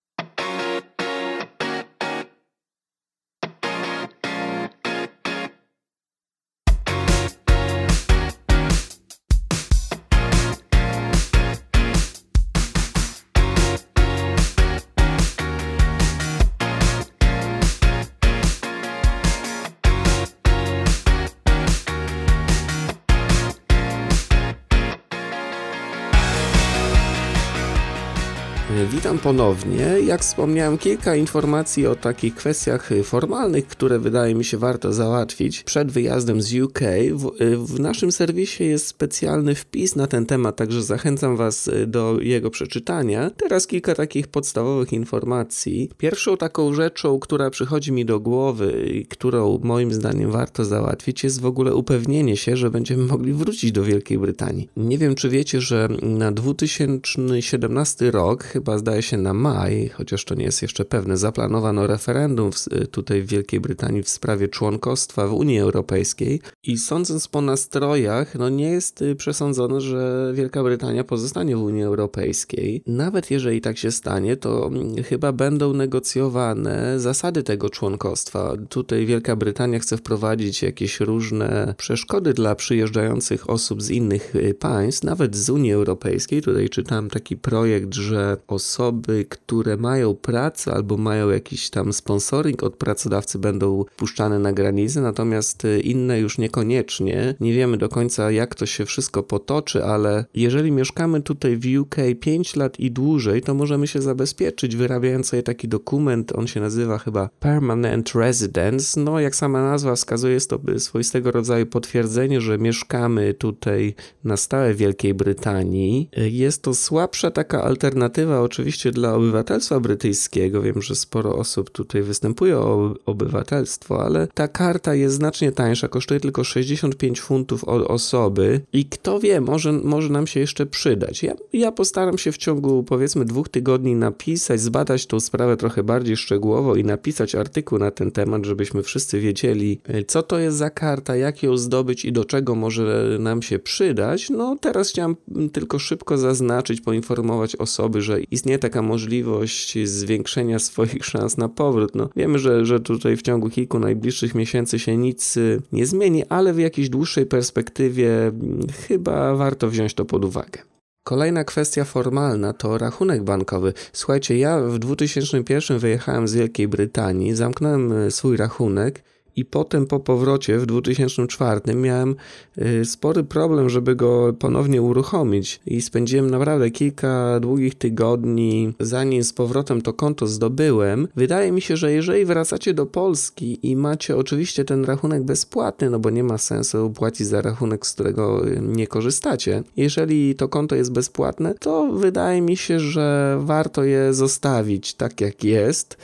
Witam 28.91 29.19
ponownie. 29.19 29.87
Jak 30.07 30.21
wspomniałem, 30.21 30.79
kilka 30.79 31.17
informacji 31.17 31.87
o 31.87 31.95
takich 31.95 32.35
kwestiach 32.35 32.91
formalnych, 33.05 33.67
które 33.67 33.99
wydaje 33.99 34.35
mi 34.35 34.45
się 34.45 34.59
warto 34.59 34.93
załatwić 34.93 35.63
przed 35.63 35.93
wyjazdem 35.93 36.43
z 36.43 36.55
UK. 36.55 36.81
W, 37.13 37.31
w, 37.67 37.81
naszym 37.81 38.13
serwisie 38.13 38.65
jest 38.65 38.87
specjalny 38.87 39.55
wpis 39.55 39.97
na 39.97 40.07
ten 40.07 40.27
temat, 40.27 40.57
także 40.57 40.83
zachęcam 40.83 41.37
Was 41.37 41.71
do 41.87 42.17
jego 42.21 42.51
przeczytania. 42.51 43.31
Teraz 43.31 43.67
kilka 43.67 43.95
takich 43.95 44.29
podstawowych 44.29 44.93
informacji. 44.93 45.91
Pierwszą 45.99 46.37
taką 46.37 46.75
rzeczą, 46.75 47.19
która 47.19 47.51
przychodzi 47.51 47.93
mi 47.93 48.05
do 48.05 48.21
głowy 48.21 48.91
i 48.93 49.07
którą 49.07 49.61
moim 49.63 49.93
zdaniem 49.93 50.31
warto 50.31 50.65
załatwić, 50.65 51.25
jest 51.25 51.41
w 51.41 51.47
ogóle 51.47 51.75
upewnienie 51.75 52.37
się, 52.37 52.57
że 52.57 52.71
będziemy 52.71 53.07
mogli 53.07 53.33
wrócić 53.33 53.73
do 53.73 53.85
Wielkiej 53.85 54.19
Brytanii. 54.19 54.69
Nie 54.77 54.99
wiem, 54.99 55.15
czy 55.15 55.29
wiecie, 55.29 55.61
że 55.61 55.89
na 56.03 56.33
2017 56.33 58.11
rok, 58.11 58.62
chyba 58.63 58.79
zdaje 58.79 59.03
się 59.03 59.17
na 59.17 59.35
maj, 59.35 59.89
chociaż 59.89 60.25
to 60.25 60.35
nie 60.35 60.45
jest 60.45 60.63
jeszcze 60.63 60.85
pewne, 60.85 61.17
zaplanowano 61.17 61.87
referendum 61.87 62.53
w, 62.53 62.89
tutaj 62.91 63.23
w 63.23 63.27
Wielkiej 63.27 63.61
Brytanii 63.61 64.03
w 64.03 64.09
sprawie 64.09 64.49
członkostwa 64.49 65.27
w 65.27 65.33
Unii 65.33 65.59
Europejskiej 65.59 66.41
i 66.63 66.79
sądząc 66.79 67.29
po 67.29 67.41
nastrojach, 67.41 68.35
no 68.35 68.49
nie 68.49 68.71
jest 68.71 69.03
y, 69.03 69.17
przesądzone, 69.17 69.81
że 69.81 70.33
Wielka 70.35 70.63
Brytania 70.63 71.05
pozostanie 71.05 71.57
w 71.57 71.63
Unii 71.63 71.83
Europejskiej. 71.83 72.83
Nawet 72.87 73.31
jeżeli 73.31 73.61
tak 73.61 73.79
się 73.79 73.91
stanie, 73.91 74.37
to 74.37 74.67
mm, 74.67 75.03
chyba 75.03 75.33
będą 75.33 75.73
negocjowane 75.73 77.01
zasady 77.01 77.43
tego 77.43 77.71
członkostwa. 77.71 78.57
Tutaj 78.69 79.07
Wielka 79.07 79.37
Brytania 79.37 79.79
chce 79.79 79.97
wprowadzić 79.97 80.63
jakieś 80.63 81.01
różne 81.01 81.75
przeszkody 81.79 82.35
dla 82.35 82.55
przyjeżdżających 82.55 83.51
osób 83.51 83.83
z 83.83 83.91
innych 83.91 84.37
y, 84.37 84.55
państw, 84.55 85.03
nawet 85.03 85.37
z 85.37 85.51
Unii 85.51 85.73
Europejskiej. 85.73 86.43
Tutaj 86.43 86.69
czytałem 86.69 87.11
taki 87.11 87.37
projekt, 87.37 87.95
że 87.95 88.37
osoby 88.53 89.27
które 89.29 89.77
mają 89.77 90.15
pracę 90.15 90.73
albo 90.73 90.97
mają 90.97 91.31
jakiś 91.31 91.71
tam 91.71 91.93
sponsoring 91.93 92.63
od 92.63 92.77
pracodawcy 92.77 93.39
będą 93.39 93.85
puszczane 93.97 94.39
na 94.39 94.53
granicę, 94.53 95.01
natomiast 95.01 95.65
y, 95.65 95.81
inne 95.81 96.21
już 96.21 96.39
niekoniecznie. 96.39 97.35
Nie 97.41 97.53
wiemy 97.53 97.77
do 97.77 97.89
końca 97.89 98.31
jak 98.31 98.55
to 98.55 98.67
się 98.67 98.87
wszystko 98.87 99.23
potoczy, 99.23 99.85
ale 99.85 100.25
jeżeli 100.35 100.73
mieszkamy 100.73 101.23
tutaj 101.23 101.57
w 101.57 101.81
UK 101.81 101.97
5 102.21 102.57
lat 102.57 102.81
i 102.81 102.91
dłużej, 102.91 103.43
to 103.43 103.55
możemy 103.55 103.87
się 103.87 104.03
zabezpieczyć 104.03 104.77
wyrabiając 104.77 105.29
sobie 105.29 105.43
taki 105.43 105.69
dokument, 105.69 106.33
on 106.39 106.47
się 106.47 106.61
nazywa 106.61 106.99
chyba 106.99 107.29
Permanent 107.41 108.15
Residence. 108.15 109.01
No 109.01 109.21
jak 109.21 109.37
sama 109.37 109.63
nazwa 109.63 109.95
wskazuje, 109.95 110.35
jest 110.35 110.51
to 110.51 110.61
swoistego 110.79 111.31
rodzaju 111.31 111.67
potwierdzenie, 111.67 112.41
że 112.41 112.59
mieszkamy 112.59 113.35
tutaj 113.35 113.95
na 114.25 114.37
stałe 114.37 114.75
w 114.75 114.77
Wielkiej 114.77 115.15
Brytanii. 115.15 116.09
Y, 116.19 116.31
jest 116.31 116.63
to 116.63 116.75
słabsza 116.75 117.31
taka 117.31 117.63
alternatywa 117.63 118.32
oczywiście 118.41 118.83
oczywiście 118.83 118.93
dla 119.01 119.15
obywatelstwa 119.15 119.81
brytyjskiego. 119.81 120.63
Wiem, 120.63 120.83
że 120.83 120.95
sporo 120.95 121.37
osób 121.37 121.71
tutaj 121.71 122.03
występuje 122.03 122.59
o 122.59 122.95
obywatelstwo, 123.07 124.05
ale 124.05 124.29
ta 124.35 124.49
karta 124.49 124.95
jest 124.95 125.15
znacznie 125.15 125.53
tańsza, 125.53 125.89
kosztuje 125.89 126.21
tylko 126.21 126.45
65 126.45 127.21
funtów 127.21 127.65
od 127.65 127.83
osoby 127.83 128.61
i 128.73 128.85
kto 128.85 129.21
wie, 129.21 129.41
może, 129.41 129.73
może 129.73 130.09
nam 130.09 130.27
się 130.27 130.41
jeszcze 130.41 130.67
przydać. 130.67 131.23
Ja, 131.23 131.35
ja 131.53 131.73
postaram 131.73 132.19
się 132.19 132.33
w 132.33 132.37
ciągu 132.37 132.83
powiedzmy 132.83 133.25
dwóch 133.25 133.49
tygodni 133.49 133.95
napisać, 133.95 134.61
zbadać 134.61 135.07
tą 135.07 135.21
sprawę 135.21 135.57
trochę 135.57 135.83
bardziej 135.83 136.17
szczegółowo 136.17 136.77
i 136.77 136.85
napisać 136.85 137.35
artykuł 137.35 137.79
na 137.79 137.91
ten 137.91 138.11
temat, 138.11 138.45
żebyśmy 138.45 138.83
wszyscy 138.83 139.21
wiedzieli, 139.21 139.81
e, 139.85 140.05
co 140.05 140.23
to 140.23 140.39
jest 140.39 140.57
za 140.57 140.71
karta, 140.71 141.17
jak 141.17 141.43
ją 141.43 141.57
zdobyć 141.57 142.05
i 142.05 142.13
do 142.13 142.25
czego 142.25 142.55
może 142.55 143.17
nam 143.19 143.43
się 143.43 143.59
przydać. 143.59 144.31
No 144.31 144.57
teraz 144.61 144.89
chciałem 144.89 145.17
tylko 145.53 145.79
szybko 145.79 146.19
zaznaczyć, 146.19 146.81
poinformować 146.81 147.57
osoby, 147.57 148.03
że 148.03 148.22
istnieje 148.31 148.59
taka 148.59 148.83
możliwość 148.83 149.89
zwiększenia 149.89 150.59
swoich 150.59 151.05
szans 151.05 151.37
na 151.37 151.49
powrót. 151.49 151.95
No, 151.95 152.09
wiemy, 152.17 152.39
że, 152.39 152.67
że 152.67 152.81
tutaj 152.81 153.17
w 153.17 153.23
ciągu 153.23 153.51
kilku 153.51 153.79
najbliższych 153.79 154.35
miesięcy 154.35 154.79
się 154.79 154.97
nic 154.97 155.37
y, 155.37 155.63
nie 155.73 155.87
zmieni, 155.87 156.25
ale 156.29 156.53
w 156.53 156.59
jakiejś 156.59 156.89
dłuższej 156.89 157.27
perspektywie 157.27 158.27
mm, 158.27 158.67
chyba 158.89 159.35
warto 159.35 159.69
wziąć 159.69 159.95
to 159.95 160.05
pod 160.05 160.25
uwagę. 160.25 160.63
Kolejna 161.05 161.45
kwestia 161.45 161.85
formalna 161.85 162.53
to 162.53 162.79
rachunek 162.79 163.23
bankowy. 163.23 163.73
Słuchajcie, 163.93 164.39
ja 164.39 164.61
w 164.61 164.79
2001 164.79 165.79
wyjechałem 165.79 166.29
z 166.29 166.35
Wielkiej 166.35 166.69
Brytanii, 166.69 167.35
zamknąłem 167.35 167.93
y, 167.93 168.11
swój 168.11 168.37
rachunek 168.37 169.03
i 169.37 169.45
potem 169.45 169.87
po 169.87 170.01
powrocie 170.01 170.59
w 170.59 170.67
2004 170.67 171.61
miałem 171.75 172.17
y, 172.59 172.85
spory 172.85 173.25
problem, 173.25 173.71
żeby 173.71 173.97
go 173.97 174.33
ponownie 174.33 174.83
uruchomić 174.83 175.61
i 175.67 175.83
spędziłem 175.83 176.31
naprawdę 176.31 176.71
kilka 176.71 177.41
długich 177.41 177.75
tygodni, 177.75 178.73
zanim 178.81 179.25
z 179.25 179.33
powrotem 179.33 179.83
to 179.83 179.93
konto 179.93 180.27
zdobyłem. 180.27 181.09
Wydaje 181.17 181.53
mi 181.53 181.61
się, 181.61 181.77
że 181.77 181.93
jeżeli 181.93 182.25
wracacie 182.25 182.75
do 182.75 182.87
Polski 182.87 183.71
i 183.71 183.77
macie 183.77 184.17
oczywiście 184.17 184.65
ten 184.65 184.85
rachunek 184.85 185.23
bezpłatny, 185.23 185.91
no 185.91 185.99
bo 185.99 186.11
nie 186.11 186.25
ma 186.25 186.39
sensu 186.39 186.91
płacić 186.91 187.27
za 187.27 187.43
rachunek, 187.43 187.87
z 187.87 187.93
którego 187.93 188.49
y, 188.49 188.61
nie 188.63 188.87
korzystacie. 188.87 189.63
Jeżeli 189.77 190.35
to 190.35 190.49
konto 190.49 190.77
jest 190.77 190.93
bezpłatne, 190.93 191.55
to 191.55 191.93
wydaje 191.93 192.43
mi 192.43 192.57
się, 192.57 192.81
że 192.81 193.39
warto 193.41 193.85
je 193.85 194.15
zostawić 194.15 194.95
tak 194.95 195.21
jak 195.21 195.45
jest 195.45 195.97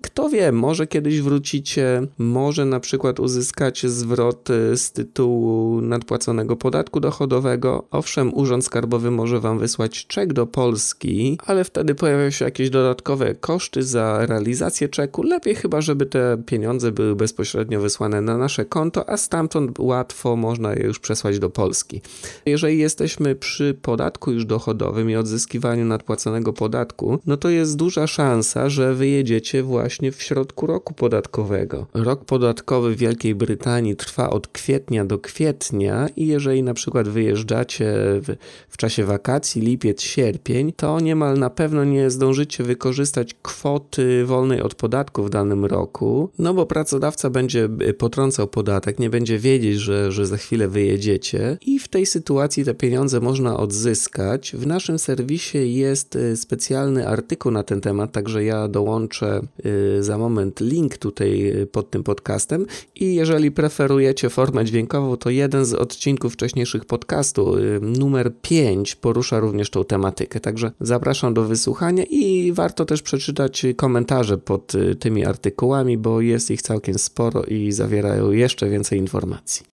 kto 0.00 0.28
wie, 0.28 0.52
może 0.52 0.86
kiedyś 0.86 1.20
wrócicie, 1.20 2.02
może 2.18 2.64
na 2.64 2.80
przykład 2.80 3.20
uzyskacie 3.20 3.88
zwrot 3.88 4.50
y, 4.50 4.76
z 4.76 4.92
tytułu 4.92 5.80
nadpłaconego 5.80 6.56
podatku 6.56 7.00
dochodowego. 7.00 7.84
Owszem, 7.90 8.34
Urząd 8.34 8.64
Skarbowy 8.64 9.10
może 9.10 9.40
Wam 9.40 9.58
wysłać 9.58 10.06
czek 10.06 10.32
do 10.32 10.46
Polski, 10.46 11.38
ale 11.46 11.64
wtedy 11.64 11.94
pojawiają 11.94 12.30
się 12.30 12.44
jakieś 12.44 12.70
dodatkowe 12.70 13.34
koszty 13.34 13.82
za 13.82 14.26
realizację 14.26 14.88
czeku. 14.88 15.22
Lepiej 15.22 15.54
chyba, 15.54 15.80
żeby 15.80 16.06
te 16.06 16.42
pieniądze 16.46 16.92
były 16.92 17.16
bezpośrednio 17.16 17.80
wysłane 17.80 18.20
na 18.20 18.38
nasze 18.38 18.64
konto, 18.64 19.10
a 19.10 19.16
stamtąd 19.16 19.78
łatwo 19.78 20.36
można 20.36 20.74
je 20.74 20.84
już 20.84 20.98
przesłać 20.98 21.38
do 21.38 21.50
Polski. 21.50 22.02
Jeżeli 22.46 22.78
jesteśmy 22.78 23.34
przy 23.34 23.74
podatku 23.82 24.32
już 24.32 24.44
dochodowym 24.44 25.10
i 25.10 25.16
odzyskiwaniu 25.16 25.84
nadpłaconego 25.84 26.52
podatku, 26.52 27.18
no 27.26 27.36
to 27.36 27.48
jest 27.48 27.76
duża 27.76 28.06
szansa, 28.06 28.68
że 28.68 28.94
wyjedziecie 28.94 29.62
właśnie 29.62 29.85
właśnie 29.86 30.12
w 30.12 30.22
środku 30.22 30.66
roku 30.66 30.94
podatkowego. 30.94 31.86
Rok 31.94 32.24
podatkowy 32.24 32.94
w 32.94 32.98
Wielkiej 32.98 33.34
Brytanii 33.34 33.96
trwa 33.96 34.30
od 34.30 34.48
kwietnia 34.48 35.04
do 35.04 35.18
kwietnia 35.18 36.08
i 36.16 36.26
jeżeli 36.26 36.62
na 36.62 36.74
przykład 36.74 37.08
wyjeżdżacie 37.08 37.94
w, 37.96 38.36
w 38.68 38.76
czasie 38.76 39.04
wakacji, 39.04 39.62
lipiec, 39.62 40.02
sierpień, 40.02 40.72
to 40.72 41.00
niemal 41.00 41.38
na 41.38 41.50
pewno 41.50 41.84
nie 41.84 42.10
zdążycie 42.10 42.64
wykorzystać 42.64 43.34
kwoty 43.42 44.24
wolnej 44.24 44.62
od 44.62 44.74
podatku 44.74 45.24
w 45.24 45.30
danym 45.30 45.64
roku, 45.64 46.30
no 46.38 46.54
bo 46.54 46.66
pracodawca 46.66 47.30
będzie 47.30 47.68
potrącał 47.98 48.48
podatek, 48.48 48.98
nie 48.98 49.10
będzie 49.10 49.38
wiedzieć, 49.38 49.78
że, 49.78 50.12
że 50.12 50.26
za 50.26 50.36
chwilę 50.36 50.68
wyjedziecie 50.68 51.58
i 51.66 51.78
w 51.78 51.88
tej 51.88 52.06
sytuacji 52.06 52.64
te 52.64 52.74
pieniądze 52.74 53.20
można 53.20 53.56
odzyskać. 53.56 54.52
W 54.56 54.66
naszym 54.66 54.98
serwisie 54.98 55.74
jest 55.74 56.16
y, 56.16 56.36
specjalny 56.36 57.08
artykuł 57.08 57.52
na 57.52 57.62
ten 57.62 57.80
temat, 57.80 58.12
także 58.12 58.44
ja 58.44 58.68
dołączę 58.68 59.40
y, 59.66 59.75
za 60.00 60.18
moment 60.18 60.60
link 60.60 60.98
tutaj 60.98 61.52
pod 61.72 61.90
tym 61.90 62.02
podcastem 62.02 62.66
i 62.94 63.14
jeżeli 63.14 63.50
preferujecie 63.50 64.30
formę 64.30 64.64
dźwiękową, 64.64 65.16
to 65.16 65.30
jeden 65.30 65.64
z 65.64 65.74
odcinków 65.74 66.32
wcześniejszych 66.32 66.84
podcastu, 66.84 67.56
y, 67.56 67.80
numer 67.80 68.32
5, 68.42 68.94
porusza 68.94 69.40
również 69.40 69.70
tą 69.70 69.84
tematykę. 69.84 70.40
Także 70.40 70.72
zapraszam 70.80 71.34
do 71.34 71.44
wysłuchania 71.44 72.04
i 72.10 72.52
warto 72.52 72.84
też 72.84 73.02
przeczytać 73.02 73.66
komentarze 73.76 74.38
pod 74.38 74.74
y, 74.74 74.94
tymi 74.94 75.24
artykułami, 75.24 75.98
bo 75.98 76.20
jest 76.20 76.50
ich 76.50 76.62
całkiem 76.62 76.98
sporo 76.98 77.42
i 77.44 77.72
zawierają 77.72 78.30
jeszcze 78.30 78.68
więcej 78.68 78.98
informacji. 78.98 79.75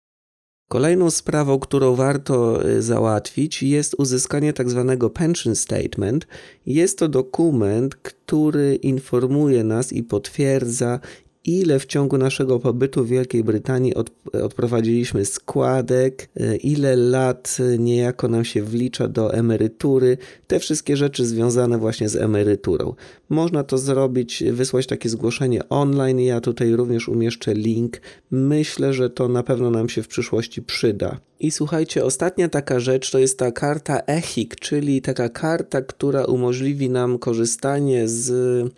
Kolejną 0.70 1.12
sprawą, 1.12 1.60
którą 1.60 1.96
warto 1.96 2.68
y, 2.70 2.82
załatwić, 2.82 3.64
jest 3.64 3.96
uzyskanie. 3.98 4.54
Tak 4.54 4.70
pension 5.10 5.56
statement. 5.56 6.28
Jest 6.66 7.00
to 7.00 7.08
dokument, 7.08 7.96
który 7.96 8.76
informuje 8.76 9.64
nas 9.64 9.94
i 9.94 10.04
potwierdza, 10.04 11.00
ile 11.46 11.80
w 11.80 11.86
ciągu 11.86 12.18
naszego 12.18 12.60
pobytu 12.60 13.06
w 13.06 13.08
Wielkiej 13.08 13.44
Brytanii 13.44 13.96
od, 13.96 14.12
odprowadziliśmy 14.44 15.26
składek, 15.26 16.30
e, 16.36 16.56
ile 16.56 16.96
lat 16.96 17.58
niejako 17.80 18.28
nam 18.28 18.46
się 18.46 18.64
wlicza 18.64 19.08
do 19.08 19.34
emerytury, 19.34 20.18
te 20.48 20.60
wszystkie 20.60 20.98
rzeczy 20.98 21.26
związane 21.26 21.78
właśnie 21.78 22.10
z 22.10 22.16
emeryturą. 22.16 22.94
Można 23.30 23.64
to 23.64 23.78
zrobić, 23.78 24.44
wysłać 24.52 24.88
takie 24.88 25.10
zgłoszenie 25.10 25.70
online. 25.70 26.20
Ja 26.20 26.42
tutaj 26.42 26.72
również 26.76 27.10
umieszczę 27.10 27.54
link. 27.54 28.02
Myślę, 28.32 28.94
że 28.94 29.10
to 29.10 29.28
na 29.28 29.44
pewno 29.44 29.70
nam 29.70 29.90
się 29.90 30.04
w 30.04 30.08
przyszłości 30.08 30.62
przyda. 30.62 31.20
I 31.42 31.52
słuchajcie, 31.52 32.06
ostatnia 32.06 32.50
taka 32.50 32.80
rzecz 32.80 33.12
to 33.12 33.20
jest 33.20 33.40
ta 33.40 33.52
karta 33.52 34.02
EHIC, 34.08 34.56
czyli 34.56 35.02
taka 35.02 35.30
karta, 35.30 35.82
która 35.82 36.26
umożliwi 36.26 36.90
nam 36.90 37.20
korzystanie 37.20 38.08
z 38.08 38.32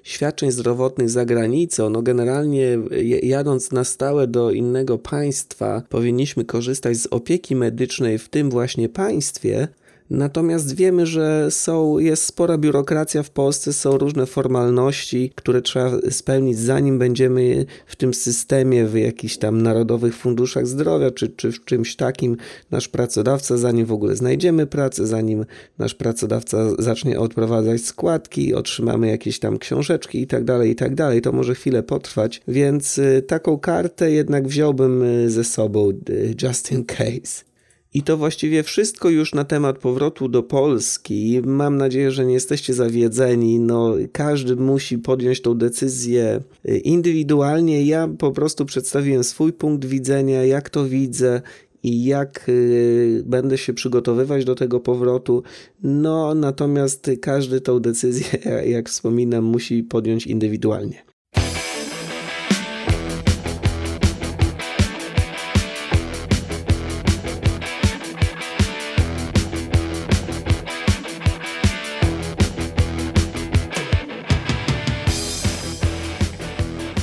świadczeń 0.03 0.51
zdrowotnych 0.51 1.09
za 1.09 1.25
granicą. 1.25 1.89
No 1.89 2.01
generalnie 2.01 2.77
jadąc 3.23 3.71
na 3.71 3.83
stałe 3.83 4.27
do 4.27 4.51
innego 4.51 4.97
państwa, 4.97 5.81
powinniśmy 5.89 6.45
korzystać 6.45 6.97
z 6.97 7.07
opieki 7.07 7.55
medycznej 7.55 8.17
w 8.17 8.29
tym 8.29 8.49
właśnie 8.49 8.89
państwie, 8.89 9.67
Natomiast 10.11 10.75
wiemy, 10.75 11.05
że 11.05 11.51
są, 11.51 11.99
jest 11.99 12.23
spora 12.23 12.57
biurokracja 12.57 13.23
w 13.23 13.29
Polsce, 13.29 13.73
są 13.73 13.97
różne 13.97 14.25
formalności, 14.25 15.31
które 15.35 15.61
trzeba 15.61 15.91
spełnić, 16.09 16.59
zanim 16.59 16.99
będziemy 16.99 17.65
w 17.85 17.95
tym 17.95 18.13
systemie, 18.13 18.85
w 18.85 18.97
jakichś 18.97 19.37
tam 19.37 19.61
narodowych 19.61 20.15
funduszach 20.15 20.67
zdrowia, 20.67 21.11
czy, 21.11 21.29
czy 21.29 21.51
w 21.51 21.65
czymś 21.65 21.95
takim, 21.95 22.37
nasz 22.71 22.87
pracodawca, 22.87 23.57
zanim 23.57 23.85
w 23.85 23.91
ogóle 23.91 24.15
znajdziemy 24.15 24.67
pracę, 24.67 25.07
zanim 25.07 25.45
nasz 25.77 25.95
pracodawca 25.95 26.57
zacznie 26.79 27.19
odprowadzać 27.19 27.81
składki, 27.81 28.53
otrzymamy 28.53 29.07
jakieś 29.07 29.39
tam 29.39 29.57
książeczki 29.57 30.21
i 30.21 30.27
tak 30.27 30.43
dalej, 30.43 30.71
i 30.71 30.75
tak 30.75 30.95
dalej. 30.95 31.21
To 31.21 31.31
może 31.31 31.55
chwilę 31.55 31.83
potrwać, 31.83 32.41
więc 32.47 32.97
y, 32.97 33.23
taką 33.27 33.59
kartę 33.59 34.11
jednak 34.11 34.47
wziąłbym 34.47 35.03
y, 35.03 35.29
ze 35.29 35.43
sobą, 35.43 35.89
y, 36.09 36.35
just 36.43 36.71
in 36.71 36.85
case. 36.85 37.50
I 37.93 38.03
to 38.03 38.17
właściwie 38.17 38.63
wszystko 38.63 39.09
już 39.09 39.33
na 39.33 39.43
temat 39.43 39.77
powrotu 39.77 40.29
do 40.29 40.43
Polski. 40.43 41.41
Mam 41.45 41.77
nadzieję, 41.77 42.11
że 42.11 42.25
nie 42.25 42.33
jesteście 42.33 42.73
zawiedzeni. 42.73 43.59
No, 43.59 43.93
każdy 44.11 44.55
musi 44.55 44.97
podjąć 44.97 45.41
tą 45.41 45.53
decyzję 45.53 46.41
y, 46.69 46.77
indywidualnie. 46.77 47.85
Ja 47.85 48.07
po 48.17 48.31
prostu 48.31 48.65
przedstawiłem 48.65 49.23
swój 49.23 49.53
punkt 49.53 49.85
widzenia, 49.85 50.45
jak 50.45 50.69
to 50.69 50.85
widzę 50.85 51.41
i 51.83 52.05
jak 52.05 52.49
y, 52.49 53.23
będę 53.25 53.57
się 53.57 53.73
przygotowywać 53.73 54.45
do 54.45 54.55
tego 54.55 54.79
powrotu. 54.79 55.43
No, 55.83 56.35
natomiast 56.35 57.11
każdy 57.21 57.61
tą 57.61 57.79
decyzję, 57.79 58.27
jak 58.75 58.89
wspominam, 58.89 59.43
musi 59.43 59.83
podjąć 59.83 60.27
indywidualnie. 60.27 61.11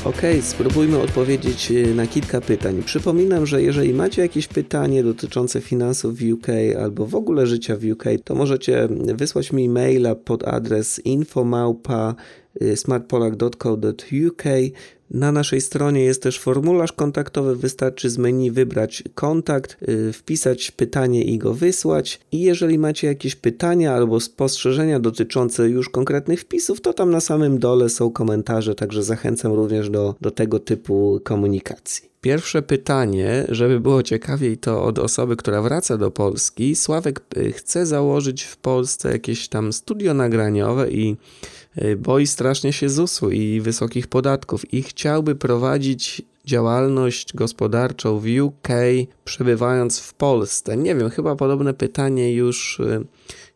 Ok, 0.08 0.22
spróbujmy 0.40 0.98
odpowiedzieć 0.98 1.72
e, 1.72 1.94
na 1.94 2.06
kilka 2.06 2.40
pytań. 2.40 2.82
Przypominam, 2.84 3.46
że 3.46 3.62
jeżeli 3.62 3.94
macie 3.94 4.22
jakieś 4.22 4.48
pytanie 4.48 5.02
dotyczące 5.02 5.60
finansów 5.60 6.18
w 6.18 6.32
UK 6.32 6.46
albo 6.82 7.06
w 7.06 7.14
ogóle 7.14 7.46
życia 7.46 7.76
w 7.76 7.84
UK, 7.84 8.04
to 8.24 8.34
możecie 8.34 8.88
wysłać 8.90 9.52
mi 9.52 9.68
maila 9.68 10.14
pod 10.14 10.48
adres 10.48 11.00
infomałpa 11.04 12.14
smartpolak.co.uk 12.74 14.42
na 15.10 15.32
naszej 15.32 15.60
stronie 15.60 16.04
jest 16.04 16.22
też 16.22 16.38
formularz 16.38 16.92
kontaktowy, 16.92 17.56
wystarczy 17.56 18.10
z 18.10 18.18
menu 18.18 18.50
wybrać 18.50 19.04
kontakt, 19.14 19.76
yy, 19.88 20.12
wpisać 20.12 20.70
pytanie 20.70 21.24
i 21.24 21.38
go 21.38 21.54
wysłać. 21.54 22.20
I 22.32 22.40
jeżeli 22.40 22.78
macie 22.78 23.06
jakieś 23.06 23.36
pytania 23.36 23.94
albo 23.94 24.20
spostrzeżenia 24.20 25.00
dotyczące 25.00 25.68
już 25.68 25.88
konkretnych 25.88 26.40
wpisów, 26.40 26.80
to 26.80 26.92
tam 26.92 27.10
na 27.10 27.20
samym 27.20 27.58
dole 27.58 27.88
są 27.88 28.10
komentarze, 28.10 28.74
także 28.74 29.02
zachęcam 29.02 29.52
również 29.52 29.90
do, 29.90 30.14
do 30.20 30.30
tego 30.30 30.58
typu 30.58 31.20
komunikacji. 31.24 32.08
Pierwsze 32.20 32.62
pytanie, 32.62 33.44
żeby 33.48 33.80
było 33.80 34.02
ciekawiej, 34.02 34.58
to 34.58 34.84
od 34.84 34.98
osoby, 34.98 35.36
która 35.36 35.62
wraca 35.62 35.98
do 35.98 36.10
Polski. 36.10 36.76
Sławek 36.76 37.20
y, 37.36 37.52
chce 37.52 37.86
założyć 37.86 38.42
w 38.42 38.56
Polsce 38.56 39.12
jakieś 39.12 39.48
tam 39.48 39.72
studio 39.72 40.14
nagraniowe 40.14 40.90
i 40.90 41.10
Y, 41.10 41.57
boi 41.96 42.26
strasznie 42.26 42.72
się 42.72 42.88
ZUS-u 42.88 43.30
i 43.30 43.60
wysokich 43.60 44.06
podatków 44.06 44.74
i 44.74 44.82
chciałby 44.82 45.34
prowadzić 45.34 46.22
działalność 46.44 47.34
gospodarczą 47.34 48.18
w 48.18 48.24
UK, 48.42 48.68
przebywając 49.24 50.00
w 50.00 50.14
Polsce. 50.14 50.76
Nie 50.76 50.94
wiem, 50.94 51.10
chyba 51.10 51.36
podobne 51.36 51.74
pytanie 51.74 52.34
już, 52.34 52.80
y, 52.80 53.04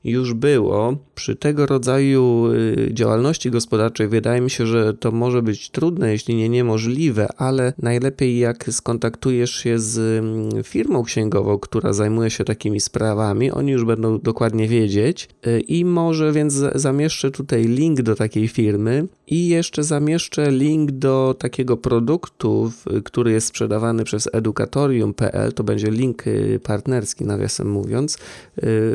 już 0.05 0.35
było. 0.35 0.97
Przy 1.15 1.37
tego 1.37 1.67
rodzaju 1.67 2.47
y, 2.53 2.89
działalności 2.93 3.51
gospodarczej 3.51 4.09
wydaje 4.09 4.41
mi 4.41 4.51
się, 4.51 4.67
że 4.67 4.95
to 4.95 5.13
może 5.13 5.43
być 5.43 5.71
trudne, 5.71 6.13
jeśli 6.13 6.35
nie 6.35 6.49
niemożliwe, 6.49 7.29
ale 7.37 7.73
najlepiej 7.79 8.39
jak 8.39 8.65
skontaktujesz 8.71 9.55
się 9.55 9.79
z 9.79 9.99
mm, 9.99 10.65
firmą 10.65 11.03
księgową, 11.03 11.59
która 11.59 11.93
zajmuje 11.93 12.31
się 12.31 12.45
takimi 12.45 12.81
sprawami, 12.81 13.51
oni 13.51 13.73
już 13.73 13.85
będą 13.85 14.19
dokładnie 14.19 14.69
wiedzieć 14.69 15.29
y, 15.47 15.61
i 15.61 15.85
może 15.85 16.33
więc 16.33 16.55
zamieszczę 16.75 17.31
tutaj 17.31 17.65
link 17.65 18.03
do 18.03 18.15
takiej 18.15 18.49
firmy 18.49 19.07
i 19.27 19.49
jeszcze 19.49 19.85
zamieszczę 19.85 20.51
link 20.51 20.91
do 20.91 21.35
takiego 21.39 21.77
produktu, 21.77 22.73
który 23.05 23.33
jest 23.33 23.47
sprzedawany 23.47 24.05
przez 24.05 24.29
edukatorium.pl, 24.33 25.53
to 25.53 25.65
będzie 25.65 25.91
link 25.91 26.27
y, 26.27 26.61
partnerski 26.63 27.25
nawiasem 27.25 27.71
mówiąc. 27.71 28.19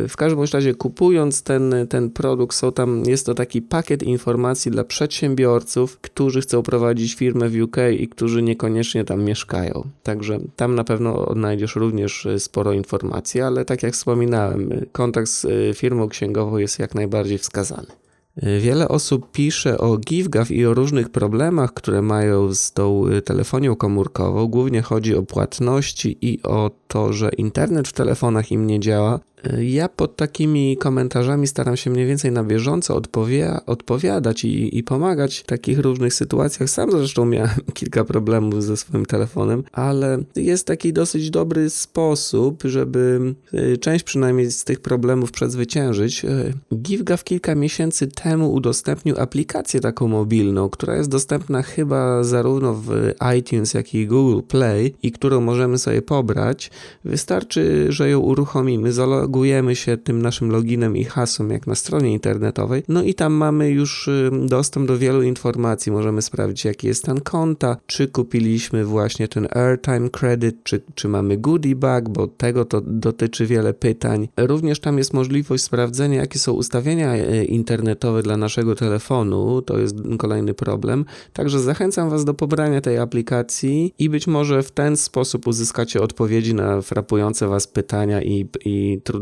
W 0.08 0.14
każdym 0.18 0.44
razie 0.54 0.76
kupując 0.98 1.44
ten, 1.44 1.76
ten 1.90 2.10
produkt, 2.10 2.56
są 2.56 2.72
tam, 2.72 3.04
jest 3.06 3.26
to 3.26 3.34
taki 3.34 3.62
pakiet 3.62 4.04
informacji 4.04 4.72
dla 4.72 4.84
przedsiębiorców, 4.84 5.98
którzy 6.00 6.42
chcą 6.42 6.64
prowadzić 6.64 7.16
firmę 7.16 7.50
w 7.50 7.62
UK 7.62 7.78
i 8.00 8.08
którzy 8.08 8.42
niekoniecznie 8.42 9.04
tam 9.04 9.24
mieszkają. 9.24 9.84
Także 10.04 10.40
tam 10.56 10.76
na 10.76 10.84
pewno 10.84 11.26
odnajdziesz 11.26 11.76
również 11.76 12.26
e, 12.26 12.40
sporo 12.40 12.74
informacji, 12.74 13.42
ale 13.42 13.66
tak 13.66 13.84
jak 13.84 13.94
wspominałem, 13.94 14.70
kontakt 14.92 15.30
z 15.30 15.46
e, 15.46 15.74
firmą 15.74 16.10
księgową 16.10 16.58
jest 16.58 16.80
jak 16.80 16.96
najbardziej 16.96 17.38
wskazany. 17.38 17.88
E, 18.36 18.60
wiele 18.60 18.88
osób 18.88 19.32
pisze 19.32 19.78
o 19.78 19.98
GiveGav 19.98 20.52
i 20.52 20.66
o 20.66 20.74
różnych 20.74 21.10
problemach, 21.10 21.74
które 21.74 22.02
mają 22.02 22.54
z 22.54 22.72
tą 22.72 23.06
telefonią 23.26 23.76
komórkową. 23.76 24.48
Głównie 24.48 24.82
chodzi 24.82 25.16
o 25.16 25.24
płatności 25.24 26.18
i 26.22 26.44
o 26.44 26.72
to, 26.88 27.14
że 27.14 27.30
internet 27.30 27.88
w 27.88 27.94
telefonach 27.94 28.52
im 28.52 28.68
nie 28.68 28.80
działa. 28.80 29.20
Ja 29.60 29.90
pod 29.90 30.16
takimi 30.16 30.78
komentarzami 30.78 31.48
staram 31.48 31.78
się 31.78 31.90
mniej 31.90 32.06
więcej 32.06 32.32
na 32.32 32.44
bieżąco 32.44 32.96
odpowie, 32.96 33.58
odpowiadać 33.66 34.46
i, 34.46 34.78
i, 34.78 34.84
pomagać 34.84 35.38
w 35.38 35.44
takich 35.44 35.80
różnych 35.80 36.14
sytuacjach. 36.14 36.70
Sam 36.70 36.92
zresztą 36.92 37.26
miałem 37.26 37.50
kilka 37.74 38.04
problemów 38.04 38.64
ze 38.64 38.78
swoim 38.78 39.06
telefonem, 39.06 39.64
ale 39.72 40.20
jest 40.36 40.68
taki 40.68 40.94
dosyć 40.94 41.30
dobry 41.30 41.70
sposób, 41.70 42.64
żeby 42.66 43.34
y, 43.54 43.78
część 43.78 44.04
przynajmniej 44.04 44.52
z 44.52 44.64
tych 44.64 44.80
problemów 44.80 45.32
przezwyciężyć. 45.32 46.26
Y, 46.26 46.54
GiveGav 46.76 47.24
kilka 47.24 47.56
miesięcy 47.56 48.08
temu 48.08 48.54
udostępnił 48.54 49.16
aplikację 49.20 49.80
taką 49.80 50.08
mobilną, 50.08 50.70
która 50.70 50.96
jest 50.96 51.10
dostępna 51.10 51.62
chyba 51.62 52.24
zarówno 52.24 52.74
w 52.74 52.92
iTunes, 53.38 53.74
jak 53.74 53.94
i 53.94 54.08
Google 54.08 54.42
Play 54.48 54.94
i 55.04 55.12
którą 55.12 55.42
możemy 55.42 55.78
sobie 55.78 56.02
pobrać. 56.02 56.72
Wystarczy, 57.06 57.86
że 57.90 58.10
ją 58.10 58.20
uruchomimy, 58.20 58.94
zalogujemy 59.28 59.76
się 59.76 59.98
tym 59.98 60.22
naszym 60.22 60.52
loginem 60.52 60.98
i 60.98 61.04
hasłem 61.04 61.50
jak 61.50 61.68
na 61.68 61.76
stronie 61.76 62.14
internetowej, 62.14 62.84
no 62.88 63.04
i 63.04 63.14
tam 63.14 63.34
mamy 63.34 63.70
już 63.70 64.10
dostęp 64.42 64.88
do 64.88 64.98
wielu 64.98 65.22
informacji. 65.22 65.92
Możemy 65.92 66.22
sprawdzić, 66.22 66.66
jaki 66.66 66.88
jest 66.88 67.00
stan 67.00 67.22
konta, 67.22 67.78
czy 67.86 68.08
kupiliśmy 68.08 68.86
właśnie 68.86 69.28
ten 69.28 69.48
airtime 69.52 70.10
credit, 70.10 70.64
czy, 70.64 70.82
czy 70.96 71.08
mamy 71.08 71.38
goodie 71.38 71.76
bag, 71.76 72.10
bo 72.10 72.28
tego 72.28 72.66
to 72.66 72.82
dotyczy 72.82 73.46
wiele 73.46 73.74
pytań. 73.74 74.28
Również 74.38 74.80
tam 74.80 74.98
jest 74.98 75.14
możliwość 75.14 75.64
sprawdzenia, 75.64 76.20
jakie 76.20 76.40
są 76.40 76.52
ustawienia 76.52 77.14
e, 77.14 77.46
internetowe 77.46 78.24
dla 78.24 78.38
naszego 78.38 78.76
telefonu. 78.76 79.62
To 79.62 79.78
jest 79.78 79.96
kolejny 80.18 80.54
problem. 80.54 81.06
Także 81.34 81.60
zachęcam 81.60 82.10
Was 82.10 82.26
do 82.26 82.34
pobrania 82.34 82.82
tej 82.82 82.98
aplikacji 82.98 83.94
i 84.00 84.10
być 84.10 84.28
może 84.28 84.64
w 84.64 84.72
ten 84.72 84.98
sposób 84.98 85.48
uzyskacie 85.48 86.02
odpowiedzi 86.02 86.54
na 86.54 86.82
frapujące 86.82 87.48
Was 87.48 87.68
pytania 87.68 88.22
i, 88.22 88.48
i 88.66 89.02
trudności. 89.04 89.17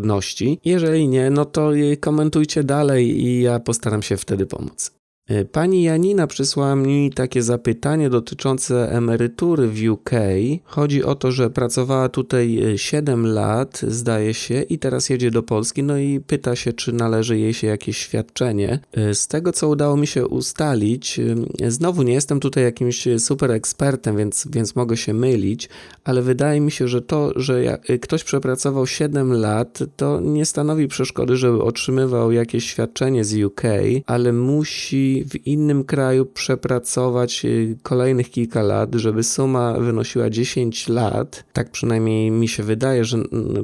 Jeżeli 0.66 1.08
nie, 1.08 1.30
no 1.30 1.46
to 1.46 1.74
komentujcie 2.00 2.64
dalej 2.64 3.24
i 3.24 3.42
ja 3.42 3.60
postaram 3.60 4.02
się 4.02 4.18
wtedy 4.18 4.46
pomóc. 4.46 4.92
E, 5.28 5.46
pani 5.46 5.84
Janina 5.84 6.28
przysłała 6.28 6.76
mi 6.76 7.12
takie 7.12 7.44
zapytanie 7.44 8.10
dotyczące 8.10 8.92
emerytury 8.92 9.68
w 9.68 9.90
UK. 9.90 10.10
Chodzi 10.64 11.04
o 11.04 11.16
to, 11.16 11.32
że 11.32 11.50
pracowała 11.50 12.10
tutaj 12.10 12.62
7 12.76 13.26
e, 13.26 13.30
lat, 13.30 13.82
zdaje 13.88 14.34
się, 14.34 14.62
i 14.62 14.80
teraz 14.80 15.10
jedzie 15.10 15.32
do 15.32 15.44
Polski, 15.44 15.84
no 15.84 15.98
i 15.98 16.20
pyta 16.20 16.56
się, 16.56 16.74
czy 16.74 16.94
należy 16.94 17.40
jej 17.40 17.54
się 17.54 17.68
jakieś 17.68 17.98
świadczenie. 17.98 18.80
E, 18.94 19.16
z 19.16 19.28
tego, 19.28 19.52
co 19.52 19.70
udało 19.70 19.98
mi 19.98 20.08
się 20.08 20.28
ustalić, 20.28 21.20
znowu 21.68 22.04
nie 22.04 22.14
jestem 22.14 22.40
tutaj 22.40 22.64
jakimś 22.64 23.08
super 23.18 23.52
ekspertem, 23.52 24.18
więc, 24.18 24.48
więc 24.52 24.76
mogę 24.76 24.98
się 24.98 25.14
mylić, 25.14 25.70
ale 26.04 26.22
wydaje 26.22 26.62
mi 26.62 26.72
się, 26.72 26.88
że 26.88 27.02
to, 27.02 27.32
że 27.36 27.80
ktoś 28.02 28.24
przepracował 28.24 28.88
7 28.88 29.34
lat, 29.34 29.80
to 29.96 30.20
nie 30.20 30.46
stanowi 30.46 30.88
przeszkody, 30.88 31.36
żeby 31.36 31.64
otrzymywał 31.64 32.32
jakieś 32.32 32.66
świadczenie 32.66 33.24
z 33.24 33.44
UK, 33.44 33.62
ale 34.06 34.34
musi 34.34 35.15
w 35.24 35.48
innym 35.48 35.84
kraju 35.84 36.26
przepracować 36.26 37.46
y, 37.46 37.78
kolejnych 37.84 38.30
kilka 38.30 38.62
lat, 38.62 38.96
żeby 38.96 39.24
suma 39.24 39.74
wynosiła 39.74 40.30
10 40.30 40.90
lat. 40.90 41.44
Tak 41.54 41.72
przynajmniej 41.72 42.32
mi 42.32 42.48
się 42.48 42.64
wydaje, 42.64 43.06
że 43.06 43.18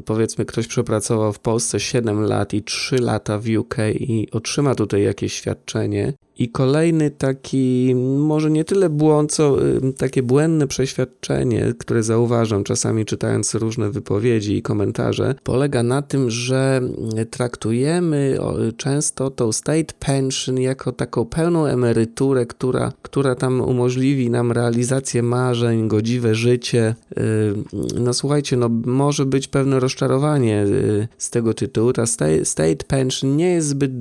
powiedzmy 0.06 0.46
ktoś 0.46 0.68
przepracował 0.68 1.34
w 1.34 1.40
Polsce 1.40 1.80
7 1.80 2.22
lat 2.22 2.54
i 2.54 2.64
3 2.64 2.98
lata 2.98 3.38
w 3.38 3.46
UK 3.60 3.76
i 3.94 4.28
otrzyma 4.32 4.76
tutaj 4.76 5.04
jakieś 5.04 5.34
świadczenie 5.34 6.14
i 6.42 6.50
kolejny 6.50 7.12
taki, 7.12 7.96
może 8.18 8.52
nie 8.52 8.64
tyle 8.64 8.90
błąd, 8.90 9.34
co 9.34 9.66
y, 9.66 9.94
takie 9.94 10.24
błędne 10.24 10.68
przeświadczenie, 10.68 11.74
które 11.78 12.04
zauważam 12.04 12.64
czasami 12.64 13.06
czytając 13.06 13.56
różne 13.56 13.92
wypowiedzi 13.92 14.58
i 14.58 14.62
komentarze, 14.62 15.36
polega 15.44 15.84
na 15.84 16.02
tym, 16.02 16.30
że 16.30 16.82
traktujemy 17.30 18.38
często 18.78 19.30
tą 19.30 19.52
state 19.52 19.94
pension 20.00 20.60
jako 20.60 20.92
taką 20.92 21.26
pełną 21.26 21.66
emeryturę, 21.66 22.46
która, 22.46 22.92
która 23.02 23.36
tam 23.36 23.62
umożliwi 23.62 24.30
nam 24.30 24.52
realizację 24.52 25.24
marzeń, 25.24 25.88
godziwe 25.88 26.36
życie. 26.36 26.96
Y, 27.18 27.54
no 28.00 28.14
słuchajcie, 28.14 28.58
no 28.58 28.70
może 28.86 29.26
być 29.26 29.48
pewne 29.48 29.80
rozczarowanie 29.80 30.64
y, 30.64 31.08
z 31.18 31.30
tego 31.30 31.54
tytułu. 31.54 31.94
Ta 31.94 32.06
state 32.44 32.86
pension 32.88 33.38
nie 33.38 33.50
jest 33.50 33.68
zbyt 33.68 33.92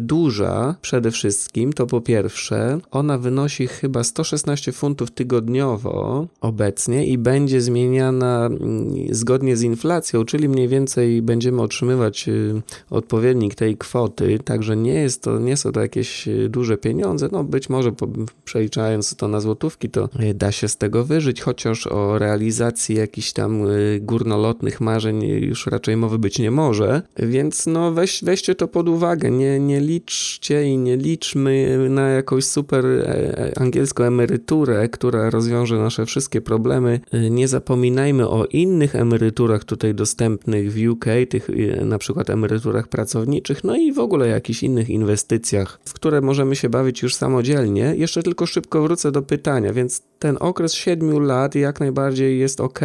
duża 0.00 0.74
przede 0.82 1.10
wszystkim, 1.10 1.72
to 1.72 1.86
po 1.90 2.00
pierwsze, 2.00 2.78
ona 2.90 3.18
wynosi 3.18 3.66
chyba 3.66 4.04
116 4.04 4.72
funtów 4.72 5.10
tygodniowo 5.10 6.26
obecnie 6.40 7.06
i 7.06 7.18
będzie 7.18 7.60
zmieniana 7.60 8.46
mm, 8.46 8.94
zgodnie 9.10 9.56
z 9.56 9.62
inflacją, 9.62 10.24
czyli 10.24 10.48
mniej 10.48 10.68
więcej 10.68 11.22
będziemy 11.22 11.62
otrzymywać 11.62 12.28
y, 12.28 12.62
odpowiednik 12.90 13.54
tej 13.54 13.76
kwoty, 13.76 14.38
także 14.44 14.76
nie 14.76 14.94
jest 14.94 15.22
to, 15.22 15.38
nie 15.38 15.56
są 15.56 15.72
to 15.72 15.80
jakieś 15.80 16.28
y, 16.28 16.48
duże 16.48 16.78
pieniądze, 16.78 17.28
no 17.32 17.44
być 17.44 17.68
może 17.68 17.92
przeliczając 18.44 19.16
to 19.16 19.28
na 19.28 19.40
złotówki, 19.40 19.90
to 19.90 20.08
y, 20.30 20.34
da 20.34 20.52
się 20.52 20.68
z 20.68 20.76
tego 20.76 21.04
wyżyć, 21.04 21.40
chociaż 21.40 21.86
o 21.86 22.18
realizacji 22.18 22.96
jakichś 22.96 23.32
tam 23.32 23.64
górnolotnych 24.00 24.80
marzeń 24.80 25.24
już 25.24 25.66
raczej 25.66 25.96
mowy 25.96 26.18
być 26.18 26.38
nie 26.38 26.50
może, 26.50 27.02
więc 27.16 27.66
no 27.66 27.92
weź, 27.92 28.24
weźcie 28.24 28.54
to 28.54 28.68
pod 28.68 28.88
uwagę, 28.88 29.30
nie, 29.30 29.60
nie 29.60 29.80
liczcie 29.80 30.64
i 30.64 30.78
nie 30.78 30.96
liczmy 30.96 31.69
na 31.78 32.08
jakąś 32.08 32.44
super 32.44 32.86
e, 32.86 33.08
e, 33.38 33.58
angielską 33.58 34.04
emeryturę, 34.04 34.88
która 34.88 35.30
rozwiąże 35.30 35.78
nasze 35.78 36.06
wszystkie 36.06 36.40
problemy. 36.40 37.00
E, 37.12 37.30
nie 37.30 37.48
zapominajmy 37.48 38.28
o 38.28 38.44
innych 38.44 38.96
emeryturach 38.96 39.64
tutaj 39.64 39.94
dostępnych 39.94 40.72
w 40.72 40.90
UK, 40.90 41.04
tych 41.28 41.48
na 41.84 41.98
przykład 41.98 42.30
emeryturach 42.30 42.88
pracowniczych, 42.88 43.64
no 43.64 43.76
i 43.76 43.92
w 43.92 43.98
ogóle 43.98 44.28
jakichś 44.28 44.62
innych 44.62 44.90
inwestycjach, 44.90 45.80
w 45.84 45.92
które 45.92 46.20
możemy 46.20 46.56
się 46.56 46.68
bawić 46.68 47.02
już 47.02 47.14
samodzielnie. 47.14 47.94
Jeszcze 47.96 48.22
tylko 48.22 48.46
szybko 48.46 48.82
wrócę 48.82 49.12
do 49.12 49.22
pytania, 49.22 49.72
więc 49.72 50.02
ten 50.18 50.36
okres 50.40 50.74
7 50.74 51.22
lat 51.22 51.54
jak 51.54 51.80
najbardziej 51.80 52.38
jest 52.38 52.60
ok, 52.60 52.80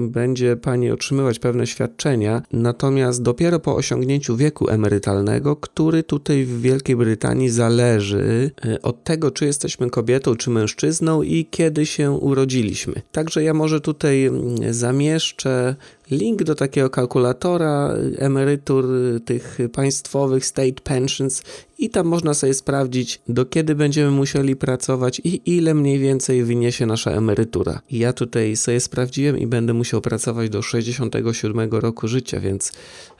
będzie 0.00 0.56
pani 0.56 0.90
otrzymywać 0.90 1.38
pewne 1.38 1.66
świadczenia, 1.66 2.42
natomiast 2.52 3.22
dopiero 3.22 3.60
po 3.60 3.76
osiągnięciu 3.76 4.36
wieku 4.36 4.68
emerytalnego, 4.68 5.56
który 5.56 6.02
tutaj 6.02 6.44
w 6.44 6.60
Wielkiej 6.60 6.96
Brytanii 6.96 7.48
zależy 7.48 8.27
Y, 8.28 8.82
od 8.82 9.04
tego, 9.04 9.30
czy 9.30 9.46
jesteśmy 9.46 9.90
kobietą, 9.90 10.36
czy 10.36 10.50
mężczyzną 10.50 11.22
i 11.22 11.46
kiedy 11.50 11.86
się 11.86 12.10
urodziliśmy. 12.10 13.02
Także 13.12 13.42
ja 13.42 13.54
może 13.54 13.80
tutaj 13.80 14.24
mm, 14.24 14.74
zamieszczę 14.74 15.76
link 16.10 16.42
do 16.42 16.54
takiego 16.54 16.90
kalkulatora 16.90 17.94
emerytur 18.18 18.86
tych 19.24 19.58
państwowych 19.72 20.46
state 20.46 20.80
pensions 20.84 21.42
i 21.78 21.90
tam 21.90 22.06
można 22.06 22.34
sobie 22.34 22.54
sprawdzić, 22.54 23.20
do 23.28 23.46
kiedy 23.46 23.74
będziemy 23.74 24.10
musieli 24.10 24.56
pracować 24.56 25.20
i 25.24 25.56
ile 25.56 25.74
mniej 25.74 25.98
więcej 25.98 26.44
wyniesie 26.44 26.86
nasza 26.86 27.10
emerytura. 27.10 27.80
Ja 27.90 28.12
tutaj 28.12 28.56
sobie 28.56 28.80
sprawdziłem 28.80 29.38
i 29.38 29.46
będę 29.46 29.74
musiał 29.74 30.00
pracować 30.00 30.50
do 30.50 30.62
67 30.62 31.70
roku 31.70 32.08
życia, 32.08 32.40
więc 32.40 32.72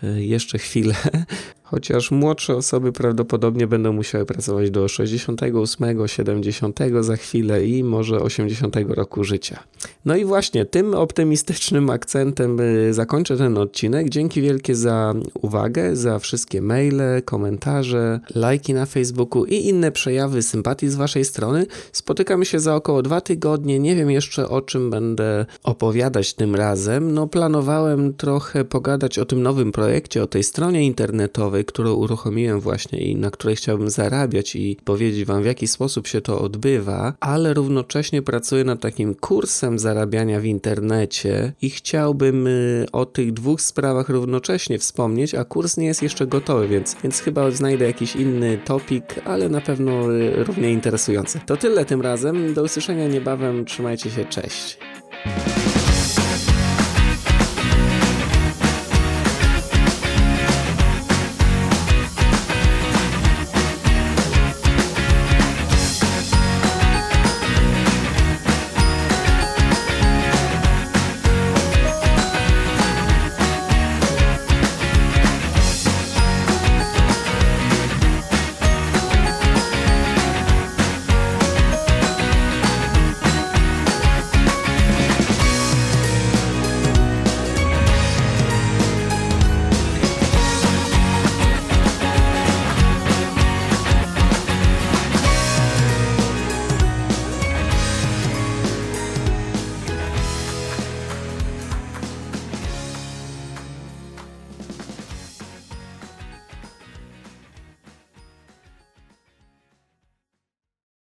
y, 0.04 0.24
jeszcze 0.24 0.58
chwilę. 0.58 0.94
Chociaż 1.62 2.10
młodsze 2.10 2.56
osoby 2.56 2.92
prawdopodobnie 2.92 3.66
będą 3.66 3.92
musiały 3.92 4.26
pracować 4.26 4.70
do 4.70 4.88
68, 4.88 6.08
70 6.08 6.80
za 7.00 7.16
chwilę 7.16 7.66
i 7.66 7.84
może 7.84 8.20
80 8.20 8.76
roku 8.88 9.24
życia. 9.24 9.62
No 10.04 10.16
i 10.16 10.24
właśnie 10.24 10.64
tym 10.64 10.94
optymistycznym 10.94 11.90
akcentem 11.90 12.60
y, 12.60 12.77
zakończę 12.90 13.36
ten 13.36 13.58
odcinek. 13.58 14.08
Dzięki 14.08 14.42
wielkie 14.42 14.74
za 14.74 15.14
uwagę, 15.34 15.96
za 15.96 16.18
wszystkie 16.18 16.62
maile, 16.62 17.22
komentarze, 17.24 18.20
lajki 18.34 18.74
na 18.74 18.86
Facebooku 18.86 19.44
i 19.44 19.54
inne 19.54 19.92
przejawy 19.92 20.42
sympatii 20.42 20.88
z 20.88 20.94
Waszej 20.94 21.24
strony. 21.24 21.66
Spotykamy 21.92 22.44
się 22.44 22.60
za 22.60 22.74
około 22.74 23.02
dwa 23.02 23.20
tygodnie. 23.20 23.78
Nie 23.78 23.96
wiem 23.96 24.10
jeszcze 24.10 24.48
o 24.48 24.62
czym 24.62 24.90
będę 24.90 25.46
opowiadać 25.62 26.34
tym 26.34 26.54
razem. 26.54 27.14
No, 27.14 27.26
planowałem 27.26 28.14
trochę 28.14 28.64
pogadać 28.64 29.18
o 29.18 29.24
tym 29.24 29.42
nowym 29.42 29.72
projekcie, 29.72 30.22
o 30.22 30.26
tej 30.26 30.42
stronie 30.42 30.84
internetowej, 30.84 31.64
którą 31.64 31.92
uruchomiłem 31.92 32.60
właśnie 32.60 32.98
i 32.98 33.16
na 33.16 33.30
której 33.30 33.56
chciałbym 33.56 33.90
zarabiać 33.90 34.56
i 34.56 34.76
powiedzieć 34.84 35.24
Wam, 35.24 35.42
w 35.42 35.46
jaki 35.46 35.68
sposób 35.68 36.06
się 36.06 36.20
to 36.20 36.40
odbywa, 36.40 37.14
ale 37.20 37.54
równocześnie 37.54 38.22
pracuję 38.22 38.64
nad 38.64 38.80
takim 38.80 39.14
kursem 39.14 39.78
zarabiania 39.78 40.40
w 40.40 40.44
internecie 40.44 41.52
i 41.62 41.70
chciałbym 41.70 42.46
y, 42.46 42.67
o 42.92 43.06
tych 43.06 43.32
dwóch 43.32 43.60
sprawach 43.60 44.08
równocześnie 44.08 44.78
wspomnieć, 44.78 45.34
a 45.34 45.44
kurs 45.44 45.76
nie 45.76 45.86
jest 45.86 46.02
jeszcze 46.02 46.26
gotowy, 46.26 46.68
więc, 46.68 46.96
więc 47.02 47.20
chyba 47.20 47.50
znajdę 47.50 47.84
jakiś 47.84 48.16
inny 48.16 48.58
topik, 48.64 49.04
ale 49.24 49.48
na 49.48 49.60
pewno 49.60 50.12
y, 50.12 50.44
równie 50.44 50.70
interesujący. 50.72 51.40
To 51.46 51.56
tyle 51.56 51.84
tym 51.84 52.02
razem. 52.02 52.54
Do 52.54 52.62
usłyszenia 52.62 53.08
niebawem. 53.08 53.64
Trzymajcie 53.64 54.10
się. 54.10 54.24
Cześć. 54.24 54.78